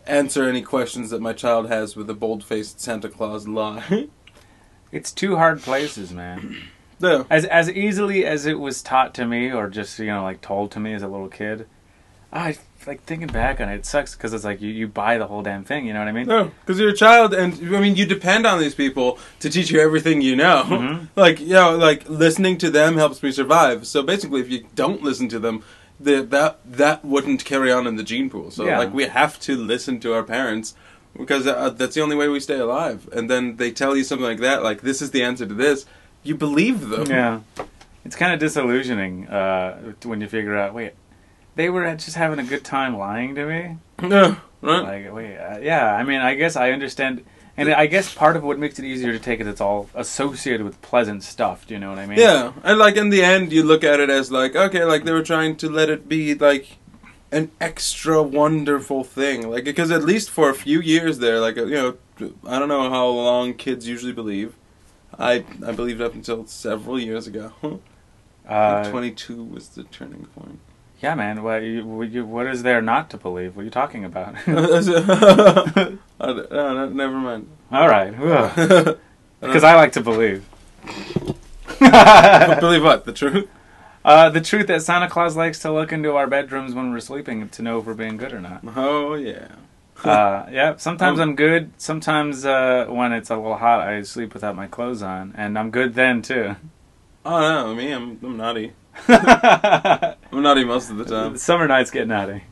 [0.06, 4.08] answer any questions that my child has with a bold faced Santa Claus lie.
[4.92, 6.58] It's two hard places, man.
[6.98, 7.24] yeah.
[7.30, 10.70] As as easily as it was taught to me, or just you know like told
[10.72, 11.66] to me as a little kid,
[12.32, 12.56] I
[12.86, 13.76] like thinking back on it.
[13.76, 15.86] It sucks because it's like you, you buy the whole damn thing.
[15.86, 16.26] You know what I mean?
[16.26, 19.70] No, because you're a child, and I mean, you depend on these people to teach
[19.70, 20.64] you everything you know.
[20.66, 21.08] Mhm.
[21.16, 23.86] Like, you know, like listening to them helps me survive.
[23.86, 25.62] So basically, if you don't listen to them,
[26.00, 28.50] the, that that wouldn't carry on in the gene pool.
[28.50, 28.78] So Yeah.
[28.78, 30.74] like, we have to listen to our parents
[31.16, 33.08] because uh, that's the only way we stay alive.
[33.12, 35.84] And then they tell you something like that, like this is the answer to this.
[36.24, 37.06] You believe them.
[37.06, 37.40] Yeah,
[38.04, 40.72] it's kind of disillusioning uh, when you figure out.
[40.72, 40.94] Wait,
[41.54, 43.78] they were just having a good time lying to me.
[44.02, 44.36] Yeah.
[44.60, 45.04] Right.
[45.04, 45.92] Like, wait, uh, yeah.
[45.94, 47.24] I mean, I guess I understand,
[47.56, 50.62] and I guess part of what makes it easier to take it, it's all associated
[50.64, 51.66] with pleasant stuff.
[51.66, 52.18] Do you know what I mean?
[52.18, 55.12] Yeah, and like in the end, you look at it as like okay, like they
[55.12, 56.78] were trying to let it be like
[57.32, 61.66] an extra wonderful thing, like because at least for a few years there, like you
[61.70, 61.96] know,
[62.46, 64.54] I don't know how long kids usually believe.
[65.18, 67.52] I I believed up until several years ago.
[68.44, 70.58] Uh, Twenty two was the turning point.
[71.02, 71.42] Yeah, man.
[71.42, 73.56] What, you, what you, what is there not to believe?
[73.56, 74.34] What are you talking about?
[76.22, 77.48] No, no, never mind.
[77.72, 78.12] all right,
[79.40, 80.44] Because I like to believe.
[81.80, 83.48] believe what the truth.
[84.04, 87.48] Uh, the truth that Santa Claus likes to look into our bedrooms when we're sleeping
[87.48, 88.62] to know if we're being good or not.
[88.76, 89.48] Oh yeah.
[90.04, 91.70] Uh, yeah, sometimes Um, I'm good.
[91.76, 95.70] Sometimes uh, when it's a little hot, I sleep without my clothes on, and I'm
[95.70, 96.56] good then too.
[97.24, 98.72] Oh no, me, I'm I'm naughty.
[99.08, 101.36] I'm naughty most of the time.
[101.36, 102.42] summer nights get naughty.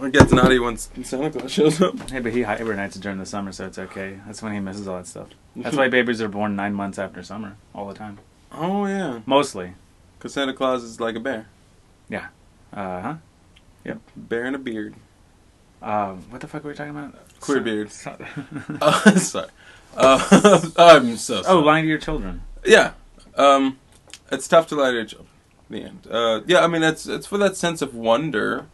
[0.00, 2.10] Or gets naughty once Santa Claus shows up.
[2.10, 4.18] Hey, but he hibernates during the summer, so it's okay.
[4.26, 5.28] That's when he misses all that stuff.
[5.54, 8.18] That's why babies are born nine months after summer all the time.
[8.52, 9.74] Oh yeah, Mostly.
[10.18, 11.46] because Santa Claus is like a bear,
[12.08, 12.26] Yeah.
[12.72, 13.14] Uh huh.
[13.84, 13.98] Yep.
[14.16, 14.94] Bear and a beard.
[15.82, 17.14] Um, what the fuck were we talking about?
[17.40, 17.92] Queer So- beard.
[17.92, 18.16] so-
[18.80, 19.48] Uh, sorry.
[19.96, 22.42] Uh, I'm so oh, lying to your children.
[22.64, 22.92] yeah.
[23.36, 23.78] Um,
[24.34, 25.06] it's tough to lie to your
[25.70, 26.06] The end.
[26.10, 28.66] Uh, yeah, I mean it's it's for that sense of wonder.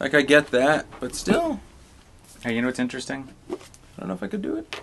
[0.00, 1.60] Like I get that, but still,
[2.42, 3.28] Hey, you know what's interesting?
[3.50, 3.54] I
[3.98, 4.80] don't know if I could do it.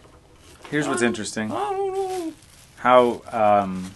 [0.69, 1.51] Here's what's interesting.
[1.51, 2.33] I don't know.
[2.77, 3.91] How um,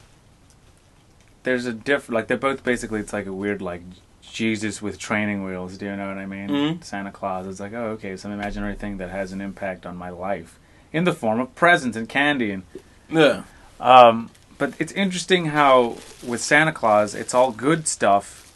[1.43, 3.82] there's a diff like they're both basically it's like a weird like
[4.22, 5.78] Jesus with training wheels.
[5.78, 6.50] Do you know what I mean?
[6.50, 6.84] Mhm.
[6.84, 7.48] Santa Claus.
[7.48, 10.60] It's like oh okay, some imaginary thing that has an impact on my life
[10.93, 12.64] in the form of presents and candy and
[13.10, 13.43] Yeah.
[13.80, 14.30] um.
[14.58, 18.51] But it's interesting how with Santa Claus it's all good stuff,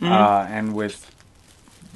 [0.00, 0.10] Mhm.
[0.10, 1.04] uh, and with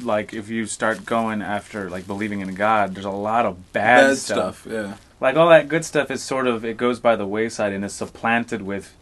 [0.03, 4.09] like if you start going after like believing in God, there's a lot of bad,
[4.09, 4.61] Bad stuff.
[4.63, 4.73] stuff.
[4.73, 4.95] Yeah.
[5.21, 7.93] Like all that good stuff is sort of it goes by the wayside and is
[7.93, 8.93] supplanted with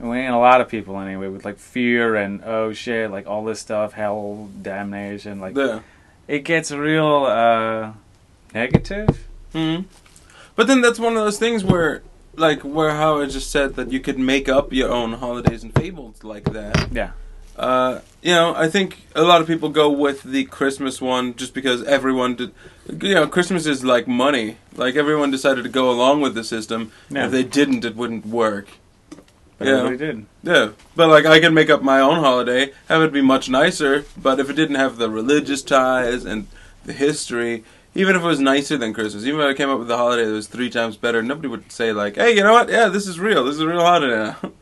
[0.00, 3.26] and we ain't a lot of people anyway, with like fear and oh shit, like
[3.26, 5.80] all this stuff, hell, damnation, like Yeah.
[6.28, 7.90] it gets real uh
[8.54, 9.26] negative.
[9.52, 9.80] hmm
[10.56, 12.02] But then that's one of those things where,
[12.38, 15.74] like, where how I just said that you could make up your own holidays and
[15.74, 16.88] fables like that.
[16.92, 17.10] Yeah.
[17.56, 21.54] Uh, you know, I think a lot of people go with the Christmas one just
[21.54, 22.52] because everyone did.
[23.02, 24.58] You know, Christmas is like money.
[24.76, 26.92] Like everyone decided to go along with the system.
[27.10, 27.26] Yeah.
[27.26, 28.68] If they didn't, it wouldn't work.
[29.58, 29.78] But Yeah.
[29.78, 30.26] everybody did.
[30.44, 34.04] Yeah, but like I can make up my own holiday, have it be much nicer.
[34.16, 36.46] But if it didn't have the religious ties and
[36.84, 37.64] the history,
[37.98, 40.24] even if it was nicer than Christmas, even if I came up with a holiday
[40.24, 42.68] that was three times better, nobody would say like, "Hey, you know what?
[42.68, 43.44] Yeah, this is real.
[43.44, 44.36] This is a real holiday now."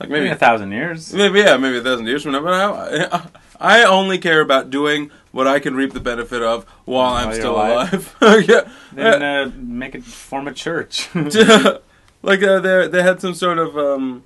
[0.00, 1.14] like Maybe maybe, a thousand years.
[1.14, 2.42] maybe yeah, maybe a thousand years from now.
[2.42, 3.28] But I,
[3.60, 7.54] I only care about doing what I can reap the benefit of while I'm still
[7.54, 8.16] alive.
[8.22, 8.68] yeah.
[8.92, 11.14] Then uh, make it form a church.
[11.14, 14.24] like uh, they they had some sort of um,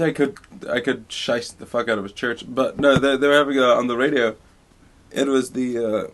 [0.00, 0.36] I could
[0.68, 3.60] I could shice the fuck out of a church, but no, they they were having
[3.60, 4.34] uh, on the radio.
[5.12, 6.10] It was the uh,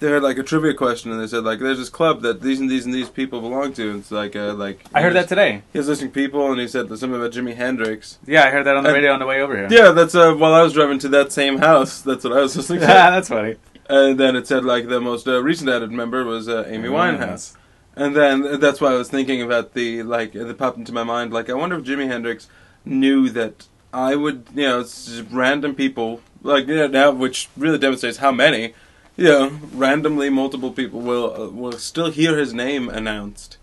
[0.00, 2.60] they had like a trivia question, and they said like there's this club that these
[2.60, 3.90] and these and these people belong to.
[3.90, 5.62] And it's like uh, like I heard that today.
[5.72, 8.18] he was listing people, and he said something about Jimi Hendrix.
[8.26, 9.68] Yeah, I heard that on the And- radio on the way over here.
[9.70, 12.00] Yeah, that's uh, while I was driving to that same house.
[12.02, 12.86] That's what I was listening to.
[12.86, 13.56] Yeah, that's funny.
[13.88, 17.54] And then it said like the most uh, recent added member was uh, Amy Winehouse.
[17.96, 21.32] And then that's why I was thinking about the like it popped into my mind
[21.32, 22.48] like I wonder if Jimi Hendrix
[22.84, 27.48] knew that I would you know it's just random people like you know, now which
[27.56, 28.74] really demonstrates how many
[29.16, 33.58] know randomly multiple people will uh, will still hear his name announced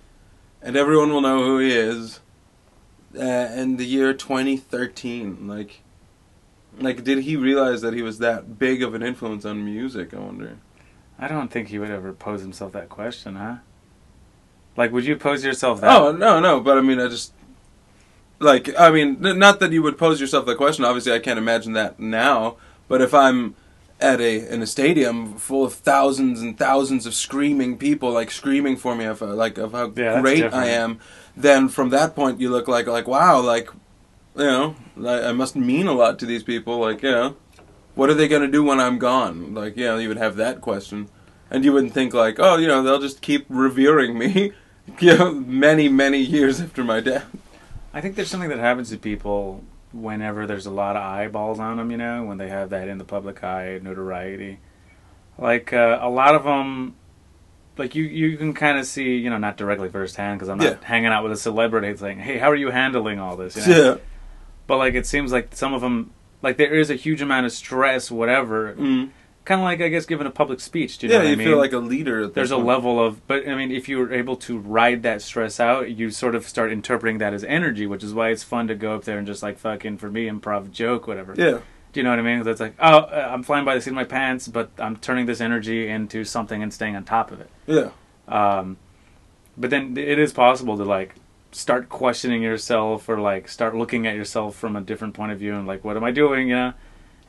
[0.62, 2.20] and everyone will know who he is
[3.18, 5.82] uh, in the year 2013 like
[6.80, 10.20] like did he realize that he was that big of an influence on music I
[10.20, 10.58] wonder
[11.22, 13.58] I don't think he would ever pose himself that question, huh?
[14.76, 15.96] Like, would you pose yourself that?
[15.96, 17.32] Oh no, no, but I mean, I just
[18.40, 20.84] like I mean, not that you would pose yourself the question.
[20.84, 22.58] Obviously, I can't imagine that now.
[22.88, 23.56] But if I'm
[24.02, 28.76] at a in a stadium full of thousands and thousands of screaming people, like screaming
[28.76, 30.44] for me of uh, like of how Yeah, great.
[30.52, 31.00] I am,
[31.38, 33.70] then from that point you look like like wow, like
[34.36, 36.80] you know, like, I must mean a lot to these people.
[36.80, 37.38] Like you know,
[37.96, 39.54] what are they gonna do when I'm gone?
[39.54, 41.10] Like you know, you would have that question.
[41.54, 44.54] And you wouldn't think like, oh, you know, they'll just keep revering me,
[45.00, 47.26] you know, many, many years after my death.
[47.94, 49.62] I think there's something that happens to people
[49.94, 52.98] whenever there's a lot of eyeballs on them, you know, when they have that in
[52.98, 54.60] the public eye notoriety.
[55.38, 56.96] Like, uh, a lot of them,
[57.78, 60.66] like, you, you can kind of see, you know, not directly firsthand, because I'm not
[60.66, 60.76] Yeah.
[60.84, 63.56] hanging out with a celebrity saying, hey, how are you handling all this?
[63.56, 63.84] You know?
[63.84, 63.98] Yeah.
[64.68, 66.12] But, like, it seems like some of them,
[66.42, 68.76] like, there is a huge amount of stress, whatever.
[68.76, 69.10] Mm.
[69.44, 71.00] Kind of like, I guess, giving a public speech.
[71.00, 71.48] Do you yeah, know what you I mean?
[71.48, 72.26] feel like a leader.
[72.26, 72.68] At there's a point.
[72.68, 76.36] level of but i mean if you're able to ride that stress out you sort
[76.36, 79.18] of start interpreting that as energy which is why it's fun to go up there
[79.18, 81.60] and just like fucking for me improv joke whatever Yeah.
[81.92, 83.82] do you know what i mean 'Cause it's like oh uh, i'm flying by the
[83.82, 87.32] seat of my pants but i'm turning this energy into something and staying on top
[87.32, 87.90] of it Yeah.
[88.28, 88.78] um,
[89.58, 91.16] but then it is possible to like
[91.52, 95.56] start questioning yourself or like start looking at yourself from a different point of view
[95.56, 96.74] and like what am i doing you know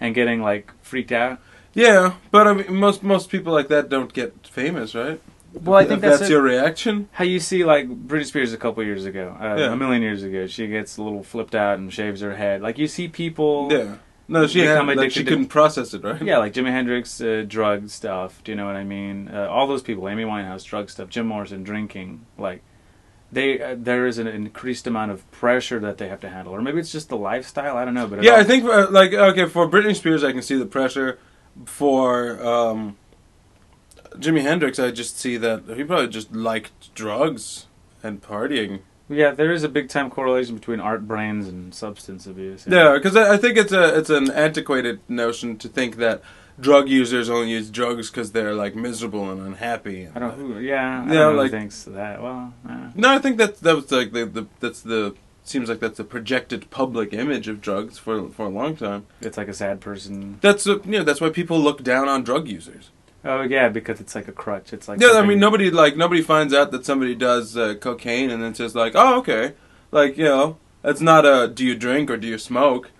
[0.00, 1.38] and getting like freaked out
[1.74, 5.20] Yeah, but I mean, most most people like that don't get famous, right?
[5.54, 7.10] well i think that's, that's your reaction.
[7.12, 9.72] How you see like Britney Spears a couple years ago, uh, Yeah.
[9.72, 12.62] a million years ago, she gets a little flipped out and shaves her head.
[12.62, 13.96] Like you see people, Yeah.
[14.28, 16.22] No, she had like she couldn't process it, right?
[16.22, 18.40] yeah, like Jimi Hendrix, uh, drug stuff.
[18.44, 19.28] Do you know what I mean?
[19.28, 22.24] Uh, all those people, Amy Winehouse, drug stuff, Jim Morrison, drinking.
[22.38, 22.62] Like
[23.30, 26.62] they, uh, there is an increased amount of pressure that they have to handle, or
[26.62, 27.76] maybe it's just the lifestyle.
[27.76, 30.32] I don't know, but Yeah, all- I think uh, like okay for Britney Spears, I
[30.32, 31.18] can see the pressure.
[31.66, 32.96] For um,
[34.16, 37.66] Jimi Hendrix, I just see that he probably just liked drugs
[38.02, 38.80] and partying.
[39.08, 42.66] yeah, there is a big time correlation between art brains and substance abuse.
[42.68, 46.22] Yeah, because I I think it's a it's an antiquated notion to think that
[46.60, 50.08] drug users only use drugs because they're like miserable and unhappy.
[50.14, 50.62] I don't.
[50.62, 52.22] Yeah, I Yeah, don't know like- thinks that.
[52.22, 55.14] Well, uh, No, I think that that was like the, the that's the
[55.44, 59.06] seems like that's the projected public image of drugs for for a long time.
[59.20, 60.38] it's like a sad person.
[60.40, 62.90] That's uh, you know that's why people look down on drug users.
[63.24, 64.72] Oh yeah, because it's like a crutch.
[64.72, 68.30] It's like Yeah, I mean nobody like nobody finds out that somebody does uh, cocaine
[68.30, 69.52] and then says like, oh okay,
[69.90, 72.90] like you know that's not a do you drink or do you smoke.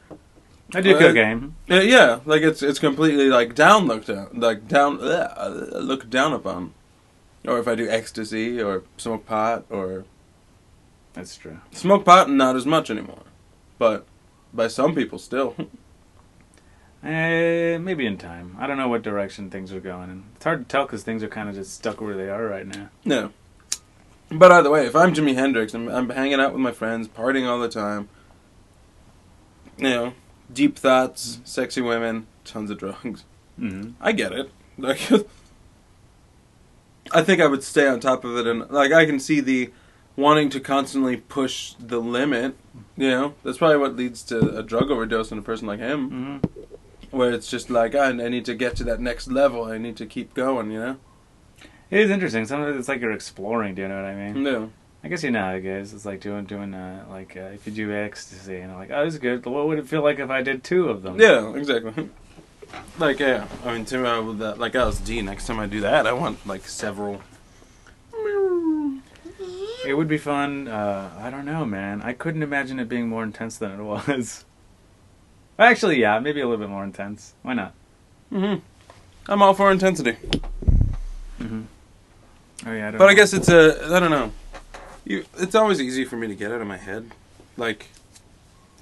[0.75, 1.55] I do Uh, cocaine.
[1.67, 6.33] Yeah, yeah, like it's it's completely like down looked down, like down uh, looked down
[6.33, 6.73] upon.
[7.47, 10.05] Or if I do ecstasy or smoke pot or
[11.15, 11.61] That's true.
[11.73, 13.23] smoke pot, not as much anymore,
[13.79, 14.07] but
[14.53, 15.55] by some people still.
[17.05, 18.57] Eh, maybe in time.
[18.61, 20.23] I don't know what direction things are going in.
[20.37, 22.65] It's hard to tell because things are kind of just stuck where they are right
[22.65, 22.91] now.
[23.05, 23.33] no.
[24.31, 27.45] But either way, if I'm Jimi Hendrix and I'm hanging out with my friends, partying
[27.47, 28.09] all the time,
[29.77, 30.15] you know,
[30.51, 33.25] deep thoughts, sexy women, tons of drugs.
[33.59, 33.91] Mm-hmm.
[34.01, 34.51] I get it.
[34.79, 35.01] Like,
[37.13, 39.71] I think I would stay on top of it, and like I can see the
[40.17, 42.57] wanting to constantly push the limit.
[42.97, 46.11] You know, that's probably what leads to a drug overdose in a person like him,
[46.11, 47.17] Mm-hmm.
[47.17, 49.65] where it's just like I, I need to get to that next level.
[49.65, 50.71] I need to keep going.
[50.71, 50.97] You know.
[51.91, 52.47] It is interesting.
[52.47, 53.75] Sometimes it's like you're exploring.
[53.75, 54.43] Do you know what I mean?
[54.43, 54.71] No.
[55.05, 55.93] I guess you know how it goes.
[55.93, 59.15] It's like doing doing uh, like uh, if you do ecstasy and like oh this
[59.15, 59.45] is good.
[59.47, 61.21] What would it feel like if I did two of them?
[61.21, 62.09] Yeah, exactly.
[62.99, 65.23] Like yeah, I mean, to, uh, with that, like LSD.
[65.25, 67.21] Next time I do that, I want like several.
[69.85, 70.69] It would be fun.
[70.69, 72.03] Uh, I don't know, man.
[72.03, 74.45] I couldn't imagine it being more intense than it was.
[75.59, 77.35] Actually, yeah, maybe a little bit more intense.
[77.43, 77.75] Why not?
[78.33, 78.61] Mm-hmm.
[79.29, 80.17] I'm all for intensity,
[81.39, 81.63] Mm-hmm.
[82.67, 84.33] Oh yeah, I don't but I guess it's a I don't know.
[85.05, 87.11] You, it's always easy for me to get out of my head,
[87.57, 87.89] like,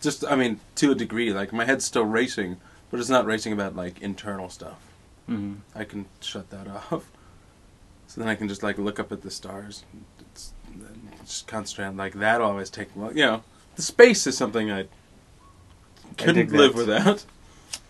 [0.03, 1.33] just I mean to a degree.
[1.33, 2.59] Like my head's still racing,
[2.91, 4.79] but it's not racing about like internal stuff.
[5.29, 5.59] Mhm.
[5.75, 7.11] I can shut that off.
[8.07, 9.85] So then I can just like look up at the stars.
[9.93, 10.05] And
[11.25, 12.41] just concentrate on like that.
[12.41, 13.43] Always take you know
[13.77, 14.87] the space is something I
[16.17, 17.25] couldn't dig live without.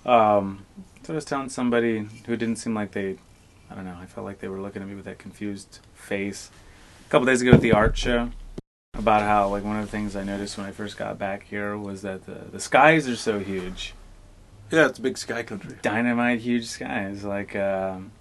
[0.04, 0.66] Um,
[1.02, 3.16] so I was telling somebody who didn't seem like they,
[3.70, 6.50] I don't know, I felt like they were looking at me with that confused face.
[7.06, 8.30] A couple days ago at the art show,
[8.94, 11.76] about how like one of the things I noticed when I first got back here
[11.76, 13.94] was that the the skies are so huge,
[14.70, 15.76] Yeah, it's a big sky country.
[15.82, 17.24] dynamite huge skies.
[17.24, 18.12] Like um,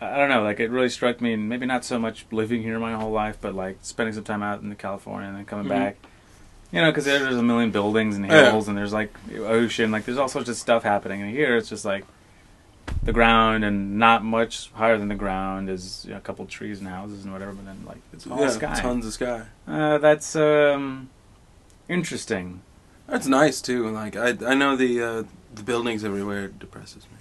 [0.00, 1.32] I don't know, like it really struck me.
[1.32, 4.42] and Maybe not so much living here my whole life, but like spending some time
[4.42, 5.70] out in California and then coming Mhm.
[5.70, 5.96] back.
[6.70, 8.50] You know, because there's a million buildings and Yeah.
[8.50, 11.22] hills, and there's like ocean, like there's all sorts of stuff happening.
[11.22, 12.04] And here, it's just like
[13.02, 16.78] the ground, and not much higher than the ground is you know, a couple trees
[16.78, 17.52] and houses and whatever.
[17.52, 18.74] But then, like it's all yeah, sky.
[18.80, 19.42] tons of sky.
[19.66, 21.08] Uh, that's um,
[21.88, 22.60] interesting.
[23.08, 23.88] That's nice too.
[23.88, 25.22] Like I, I know the uh,
[25.54, 27.17] the buildings everywhere depresses me.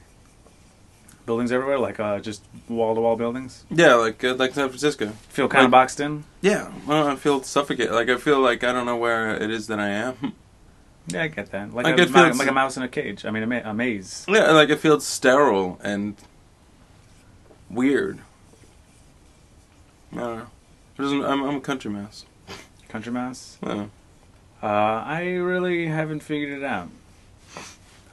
[1.28, 3.66] Buildings everywhere, like uh, just wall to wall buildings.
[3.70, 5.10] Yeah, like uh, like San Francisco.
[5.30, 6.24] Feel kind of Like- boxed in.
[6.42, 7.92] Yeah, well, I feel suffocated.
[7.94, 10.34] Like I feel like I don't know where it is that I am.
[11.10, 11.74] Yeah, I get that.
[11.74, 13.24] Like, Like, a, it feels- like a mouse in a cage.
[13.24, 14.26] I mean, a, ma- a maze.
[14.28, 16.16] yeah, like it feels sterile and
[17.70, 18.20] weird.
[20.14, 20.38] I don't
[21.00, 21.26] know.
[21.28, 22.26] I'm, I'm a country mouse.
[22.90, 23.58] Country mouse.
[23.66, 23.86] Yeah.
[24.62, 26.90] Uh, I really haven't figured it out.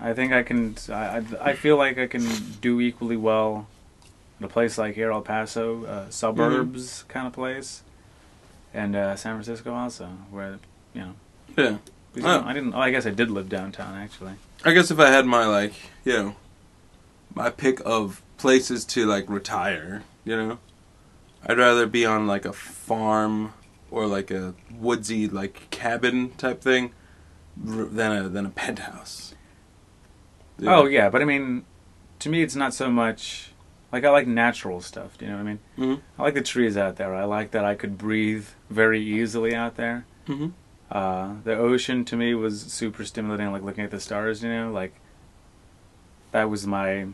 [0.01, 0.77] I think I can.
[0.89, 2.27] I, I, I feel like I can
[2.61, 3.67] do equally well
[4.39, 7.83] in a place like here, El Paso, uh, suburbs kind of place,
[8.73, 10.59] and uh, San Francisco also, where
[10.93, 11.15] you know.
[11.57, 11.77] Yeah.
[12.13, 12.75] because, you I didn't.
[12.75, 14.33] Oh, I guess I did live downtown actually.
[14.65, 15.75] I guess if I had my like,
[16.05, 16.37] you know,
[17.35, 20.59] my pick of places to like retire, you know,
[21.47, 23.53] I'd rather be on like a farm
[23.91, 26.93] or like a woodsy like cabin type thing
[27.57, 29.35] than a than a penthouse.
[30.63, 31.65] Oh yeah, but I mean,
[32.21, 33.51] to me, it's not so much.
[33.93, 35.17] Like I like natural stuff.
[35.19, 35.59] Do you know what I mean?
[35.79, 36.01] Mhm.
[36.19, 37.15] I like the trees out there.
[37.15, 40.05] I like that I could breathe very easily out there.
[40.27, 40.53] Mhm.
[40.91, 44.43] Uh, the ocean to me was super stimulating, like looking at the stars.
[44.43, 44.95] You know, like
[46.33, 47.07] that was my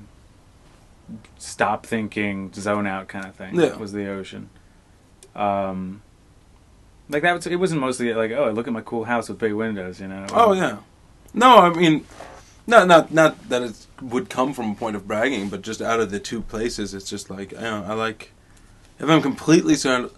[1.38, 3.54] stop thinking, zone out kind of thing.
[3.58, 3.76] Yeah.
[3.76, 4.48] was the ocean.
[5.34, 6.02] Um,
[7.08, 7.46] like that was.
[7.46, 10.00] It wasn't mostly like, oh, I look at my cool house with big windows.
[10.00, 10.26] You know.
[10.32, 10.78] Oh yeah.
[11.34, 12.04] No, I mean,
[12.70, 16.00] not not not that it would come from a point of bragging, but just out
[16.00, 18.32] of the two places, it's just like I, don't know, I like
[18.98, 20.12] if I'm completely surrounded.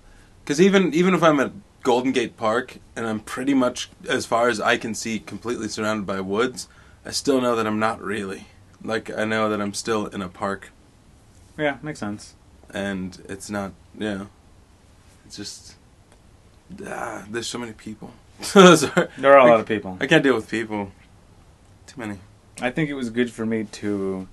[0.45, 4.49] Because even even if I'm at Golden Gate Park and I'm pretty much as far
[4.49, 6.69] as I can see, completely surrounded by woods,
[7.05, 8.47] I still know that I'm not really.
[8.85, 10.71] Like I know that I'm still in a park,
[11.57, 12.35] Yeah, makes sense.
[12.75, 13.73] and it's not.
[13.99, 14.27] Yeah,
[15.27, 15.77] it's just.
[16.87, 18.11] Ah, there's so many people.
[18.55, 19.97] There are a lot of people.
[20.01, 20.91] I can't deal with people.
[21.87, 22.19] Too many.
[22.61, 24.29] I think it was good for me to.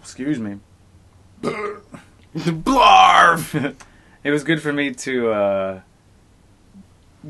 [0.00, 0.58] Excuse me.
[2.34, 3.76] Blarf!
[4.24, 5.80] it was good for me to uh,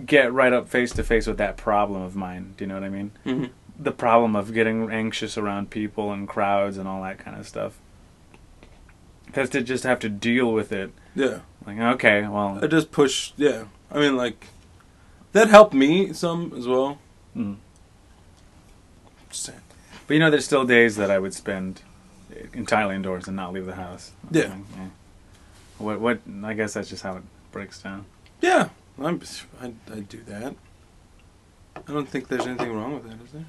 [0.06, 2.54] get right up face to face with that problem of mine.
[2.56, 3.12] Do you know what I mean?
[3.26, 3.50] Mhm.
[3.78, 7.76] The problem of getting anxious around people and crowds and all that kind of stuff.
[9.26, 11.40] Because to just have to deal with it, Yeah.
[11.66, 13.32] like okay, well, I just push.
[13.36, 13.64] Yeah.
[13.90, 14.46] I mean, like,
[15.32, 16.98] that helped me some as well.
[17.36, 17.56] mm.
[19.30, 19.60] Just saying.
[20.06, 21.82] But you know, there's still days that I would spend
[22.52, 24.12] entirely indoors and not leave the house.
[24.30, 24.44] Yeah.
[24.44, 24.88] Like, yeah.
[25.78, 26.00] What?
[26.00, 26.20] What?
[26.44, 28.06] I guess that's just how it breaks down.
[28.40, 28.68] Yeah.
[29.00, 29.20] I'm,
[29.60, 30.54] I, I do that.
[31.76, 33.44] I don't think there's anything wrong with that, is there?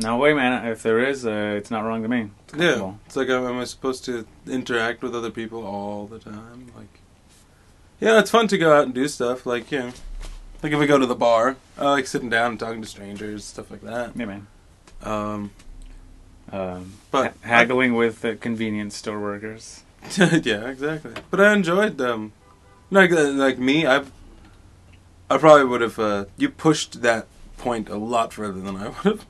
[0.00, 0.66] No, wait, man.
[0.66, 2.30] If there is, uh, it's not wrong to me.
[2.48, 2.94] It's Yeah.
[3.06, 6.72] It's like, am I supposed to interact with other people all the time?
[6.76, 7.00] Like,
[8.00, 9.44] yeah, it's fun to go out and do stuff.
[9.46, 9.92] Like, yeah.
[10.62, 13.44] Like if we go to the bar, I like sitting down and talking to strangers,
[13.44, 14.16] stuff like that.
[14.16, 14.46] Yeah, man.
[15.02, 15.50] Um,
[16.52, 19.82] Um, But ha- haggling with the convenience store workers.
[20.18, 21.12] yeah, exactly.
[21.30, 22.32] But I enjoyed them.
[22.90, 23.86] like uh, like me.
[23.86, 24.04] I
[25.30, 25.98] I probably would have.
[25.98, 27.26] Uh, you pushed that
[27.58, 29.26] point a lot further than I would have.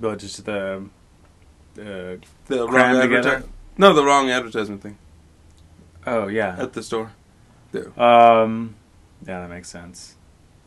[0.00, 0.84] But just the
[1.78, 2.16] uh,
[2.46, 3.50] The wrong advertisement.
[3.78, 4.98] No, the wrong advertisement thing
[6.06, 6.56] oh yeah.
[6.58, 7.12] at the store.
[7.96, 8.76] Um,
[9.26, 10.14] yeah, that makes sense.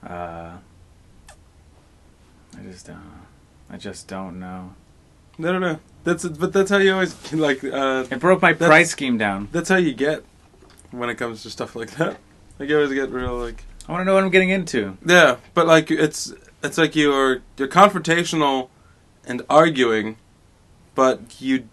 [0.05, 0.57] Uh,
[2.57, 3.21] I just don't.
[3.69, 4.73] I just don't know.
[5.39, 5.79] I don't know.
[6.03, 7.63] That's but that's how you always like.
[7.63, 9.49] Uh, It broke my price scheme down.
[9.51, 10.23] that's how you get
[10.91, 12.17] when it comes to stuff like that.
[12.59, 13.63] Like you always get real like.
[13.87, 14.97] I want to know what I'm getting into.
[15.05, 16.33] Yeah, but like it's
[16.63, 18.69] it's like you're you're confrontational
[19.25, 20.17] and arguing,
[20.95, 21.67] but you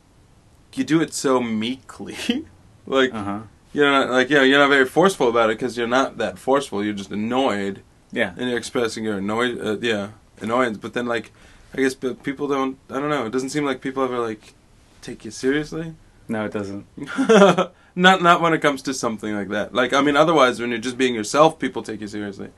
[0.74, 2.44] you do it so meekly.
[2.86, 3.40] like Uh huh.
[3.72, 6.84] you're not like yeah you're not very forceful about it because you're not that forceful.
[6.84, 8.34] You're just annoyed Yeah.
[8.36, 10.08] and you're expressing your annoy uh, yeah
[10.40, 10.76] annoyance.
[10.78, 11.32] But then like
[11.74, 13.26] I guess but people don't I don't know.
[13.26, 14.54] It doesn't seem like people ever like
[15.02, 15.94] take you seriously.
[16.28, 16.86] No, it doesn't.
[17.94, 19.74] not not when it comes to something like that.
[19.74, 22.50] Like I mean, otherwise when you're just being yourself, people take you seriously.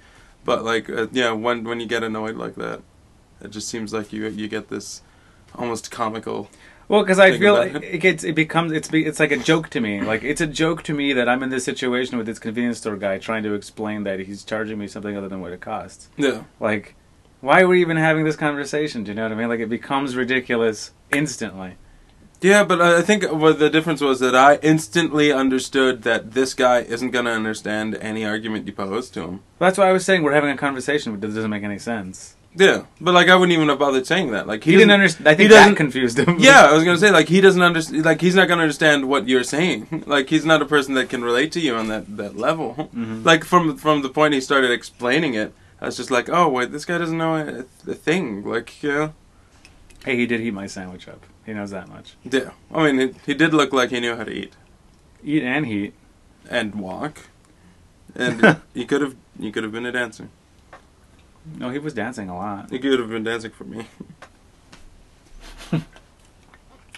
[0.44, 2.82] But like uh, yeah, when when you get annoyed like that,
[3.40, 5.02] it just seems like you you get this
[5.54, 6.50] almost comical.
[6.88, 9.70] Well, because I feel like it, gets it becomes it's be, it's like a joke
[9.70, 10.02] to me.
[10.02, 12.96] Like it's a joke to me that I'm in this situation with this convenience store
[12.96, 16.08] guy trying to explain that he's charging me something other than what it costs.
[16.16, 16.44] Yeah.
[16.60, 16.94] Like,
[17.47, 19.05] why are we even having this conversation?
[19.05, 19.49] Do you know what I mean?
[19.49, 21.76] Like it becomes ridiculous instantly.
[22.40, 26.80] Yeah, but I think what the difference was that I instantly understood that this guy
[26.80, 29.40] isn't gonna understand any argument you pose to him.
[29.59, 32.34] That's why I was saying we're having a conversation, but it doesn't make any sense.
[32.59, 34.47] Yeah, but like I wouldn't even have bothered saying that.
[34.47, 35.28] Like He, didn't understand.
[35.28, 36.38] I he think that confused him.
[36.40, 38.05] Yeah, I was gonna say like he doesn't understand.
[38.05, 40.05] Like he's not gonna understand what you're saying.
[40.07, 42.90] Like he's not a person that can relate to you on that that level.
[42.94, 43.24] Mhm.
[43.24, 46.72] Like from from the point he started explaining it, I was just like, oh wait,
[46.72, 48.45] this guy doesn't know a, a thing.
[48.45, 49.11] Like yeah,
[50.05, 51.24] Hey, he did heat my sandwich up.
[51.45, 52.16] He knows that much.
[52.24, 52.51] yeah.
[52.74, 54.55] I mean, he, he did look like he knew how to eat
[55.24, 55.95] Eat and heat.
[56.49, 57.29] and walk,
[58.14, 60.29] and he could have he could have been a dancer.
[61.59, 62.70] No, he was dancing a lot.
[62.70, 63.87] He could have been dancing for me.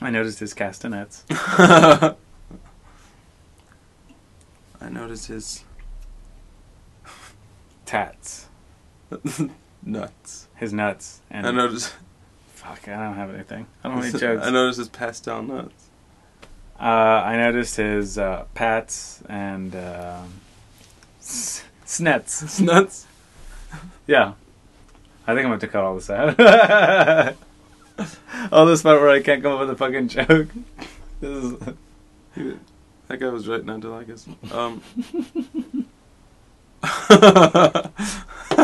[0.01, 1.25] I noticed his castanets.
[1.31, 2.15] I
[4.91, 5.65] noticed his
[7.85, 8.48] Tats.
[9.83, 10.49] nuts.
[10.57, 11.21] His nuts.
[11.31, 11.95] And I noticed.
[12.55, 13.67] Fuck, I don't have anything.
[13.85, 14.47] I don't have any jokes.
[14.47, 15.85] I noticed his pastel nuts.
[16.81, 16.83] Uh,
[17.25, 20.33] I noticed his uh, pats and um
[21.21, 22.41] s- snets.
[22.43, 23.07] His nuts.
[24.07, 24.33] Yeah.
[25.27, 26.39] I think I'm going to cut all this out.
[28.53, 30.49] all this part where I can't come up with a fucking joke.
[31.21, 31.55] This is,
[33.09, 34.27] that guy was right not to like us.
[34.53, 34.81] Um.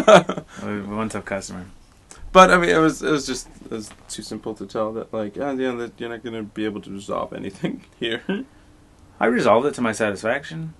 [0.03, 1.67] One tough customer.
[2.33, 5.13] but I mean, it was it was just it was too simple to tell that
[5.13, 8.23] like oh, yeah that you're not gonna be able to resolve anything here.
[9.21, 10.75] I resolved it to my satisfaction.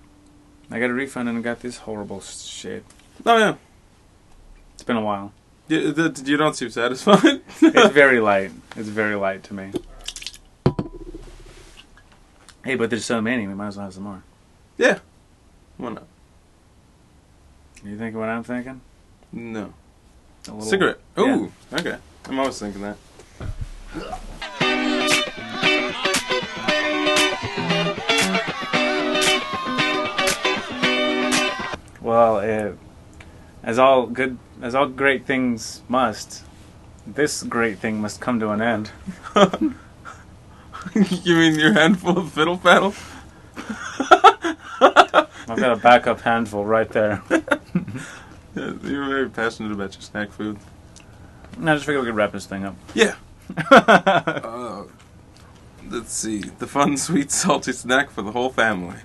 [0.69, 2.83] I got a refund and I got this horrible shit.
[3.25, 3.55] oh yeah,
[4.73, 5.31] It's been a while.
[5.67, 7.41] you, that, you don't seem satisfied.
[7.61, 8.51] It's very light.
[8.75, 9.71] It's very light to me.
[12.63, 13.45] Hey, but there's so many.
[13.47, 14.23] We might as well have some more.
[14.77, 14.99] yeah.
[15.77, 16.07] Why not?
[17.83, 18.81] You think what I'm thinking?
[19.35, 19.73] No.
[20.47, 20.99] A little- Cigarette.
[21.17, 21.35] Yeah.
[21.37, 21.51] Ooh.
[21.73, 21.97] Okay.
[22.27, 22.97] I'm always thinking that.
[32.01, 32.73] Well, uh,
[33.63, 36.43] as all good, as all great things must,
[37.07, 38.91] this great thing must come to an end.
[40.93, 42.93] you mean your handful of fiddle faddle?
[45.49, 47.23] I've got a backup handful right there.
[48.55, 48.73] You're
[49.07, 50.57] very passionate about your snack food.
[51.61, 52.75] I just figured we could wrap this thing up.
[52.93, 53.15] Yeah.
[53.71, 54.83] Uh,
[55.89, 56.39] let's see.
[56.39, 58.97] The fun, sweet, salty snack for the whole family.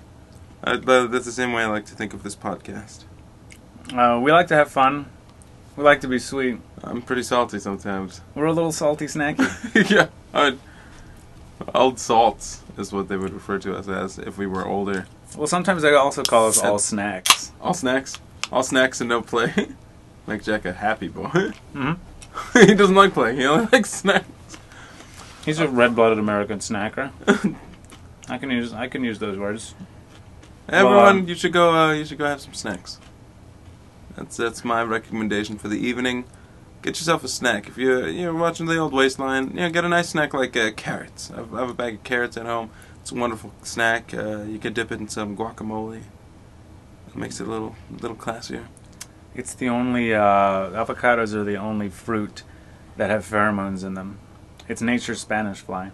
[0.63, 3.03] That- that's the same way I like to think of this podcast.
[3.93, 5.05] Uh, we like to have fun.
[5.75, 6.59] We like to be sweet.
[6.83, 8.21] I'm pretty salty sometimes.
[8.35, 9.89] We're a little salty snacky.
[9.91, 10.07] yeah.
[10.33, 10.57] I'd,
[11.75, 15.05] old salts is what they would refer to us as if we were older.
[15.37, 17.51] well, sometimes they also call us all snacks.
[17.61, 18.19] All snacks.
[18.51, 19.53] All snacks and no play.
[20.27, 21.51] Make Jack a happy boy.
[21.73, 21.93] hmm
[22.53, 23.35] he doesn't like play.
[23.35, 24.27] He only likes snacks.
[25.45, 27.11] He's a red-blooded American snacker.
[28.29, 29.73] I can use I can use those words.
[30.69, 31.73] Everyone, Well, um, you should go.
[31.73, 32.99] Uh, you should go have some snacks.
[34.15, 36.25] That's that's my recommendation for the evening.
[36.83, 37.67] Get yourself a snack.
[37.67, 40.71] If you're you're watching the old waistline, you know, get a nice snack like uh,
[40.71, 41.31] carrots.
[41.31, 42.69] I have, I have a bag of carrots at home.
[43.01, 44.13] It's a wonderful snack.
[44.13, 46.03] Uh, you can dip it in some guacamole.
[47.11, 48.65] It makes it a little little classier.
[49.35, 52.43] It's the only uh, avocados are the only fruit
[52.97, 54.19] that have pheromones in them.
[54.67, 55.91] It's nature's Spanish fly.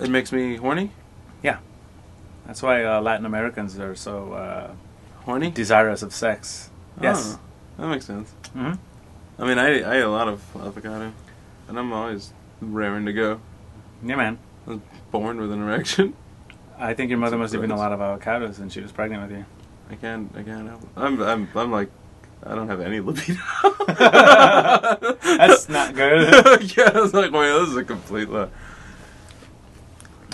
[0.00, 0.90] It makes me horny.
[1.42, 1.58] Yeah,
[2.46, 4.70] that's why uh, Latin Americans are so uh,
[5.24, 5.50] Horny.
[5.50, 6.70] desirous of sex.
[7.00, 7.38] Yes.
[7.78, 8.30] Oh, that makes sense.
[8.52, 8.72] hmm
[9.38, 11.12] I mean, I I eat a lot of avocado,
[11.68, 13.40] and I'm always raring to go.
[14.04, 14.38] Yeah, man.
[14.66, 16.14] I was Born with an erection.
[16.78, 19.22] I think your mother must have eaten a lot of avocados when she was pregnant
[19.28, 19.44] with you.
[19.90, 20.30] I can't.
[20.36, 20.82] I can't help.
[20.82, 20.88] It.
[20.96, 21.22] I'm.
[21.22, 21.48] I'm.
[21.54, 21.90] I'm like.
[22.44, 23.38] I don't have any libido.
[23.86, 26.76] That's not good.
[26.76, 28.48] yeah, I was like, wait, this is a complete lie.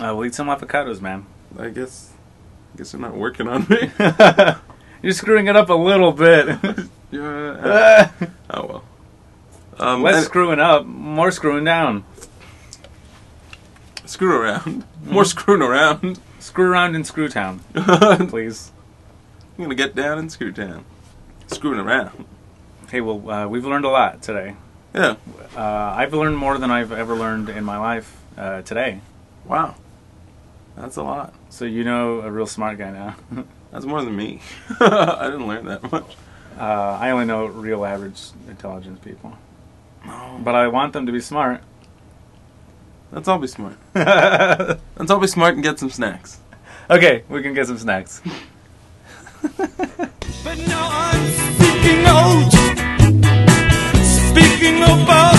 [0.01, 1.27] Uh, we'll eat some avocados, man.
[1.59, 2.13] I guess.
[2.75, 3.91] I guess they're not working on me.
[5.03, 6.47] You're screwing it up a little bit.
[7.11, 8.11] yeah.
[8.51, 8.85] Oh well.
[9.79, 12.05] Um, Less and- screwing up, more screwing down.
[14.07, 14.85] screw around.
[15.05, 16.21] More screwing around.
[16.41, 17.61] Screw around in Screwtown,
[19.59, 20.85] I'm gonna get down and Screw Town.
[21.49, 22.27] Screwing around.
[22.91, 24.55] Hey, well, uh, we've learned a lot today.
[24.95, 25.17] Yeah.
[25.57, 29.01] Uh, I've learned more than I've ever learned in my life uh, today.
[29.45, 29.75] Wow.
[30.77, 31.35] That's a lot.
[31.51, 33.17] So you know a real smart guy now.
[33.73, 34.41] That's more than me.
[34.81, 36.17] I didn't learn that much.
[36.57, 36.63] uh,
[37.01, 39.37] I only know real average intelligence people.
[40.07, 40.41] No.
[40.43, 41.63] But I want them to be smart.
[43.11, 43.77] Let's all be smart.
[43.95, 46.39] Let's all be smart and get some snacks.
[46.89, 48.23] Okay, we can get some snacks
[49.43, 51.25] but no, I'm
[51.55, 52.51] speaking out,
[54.03, 55.38] speaking about.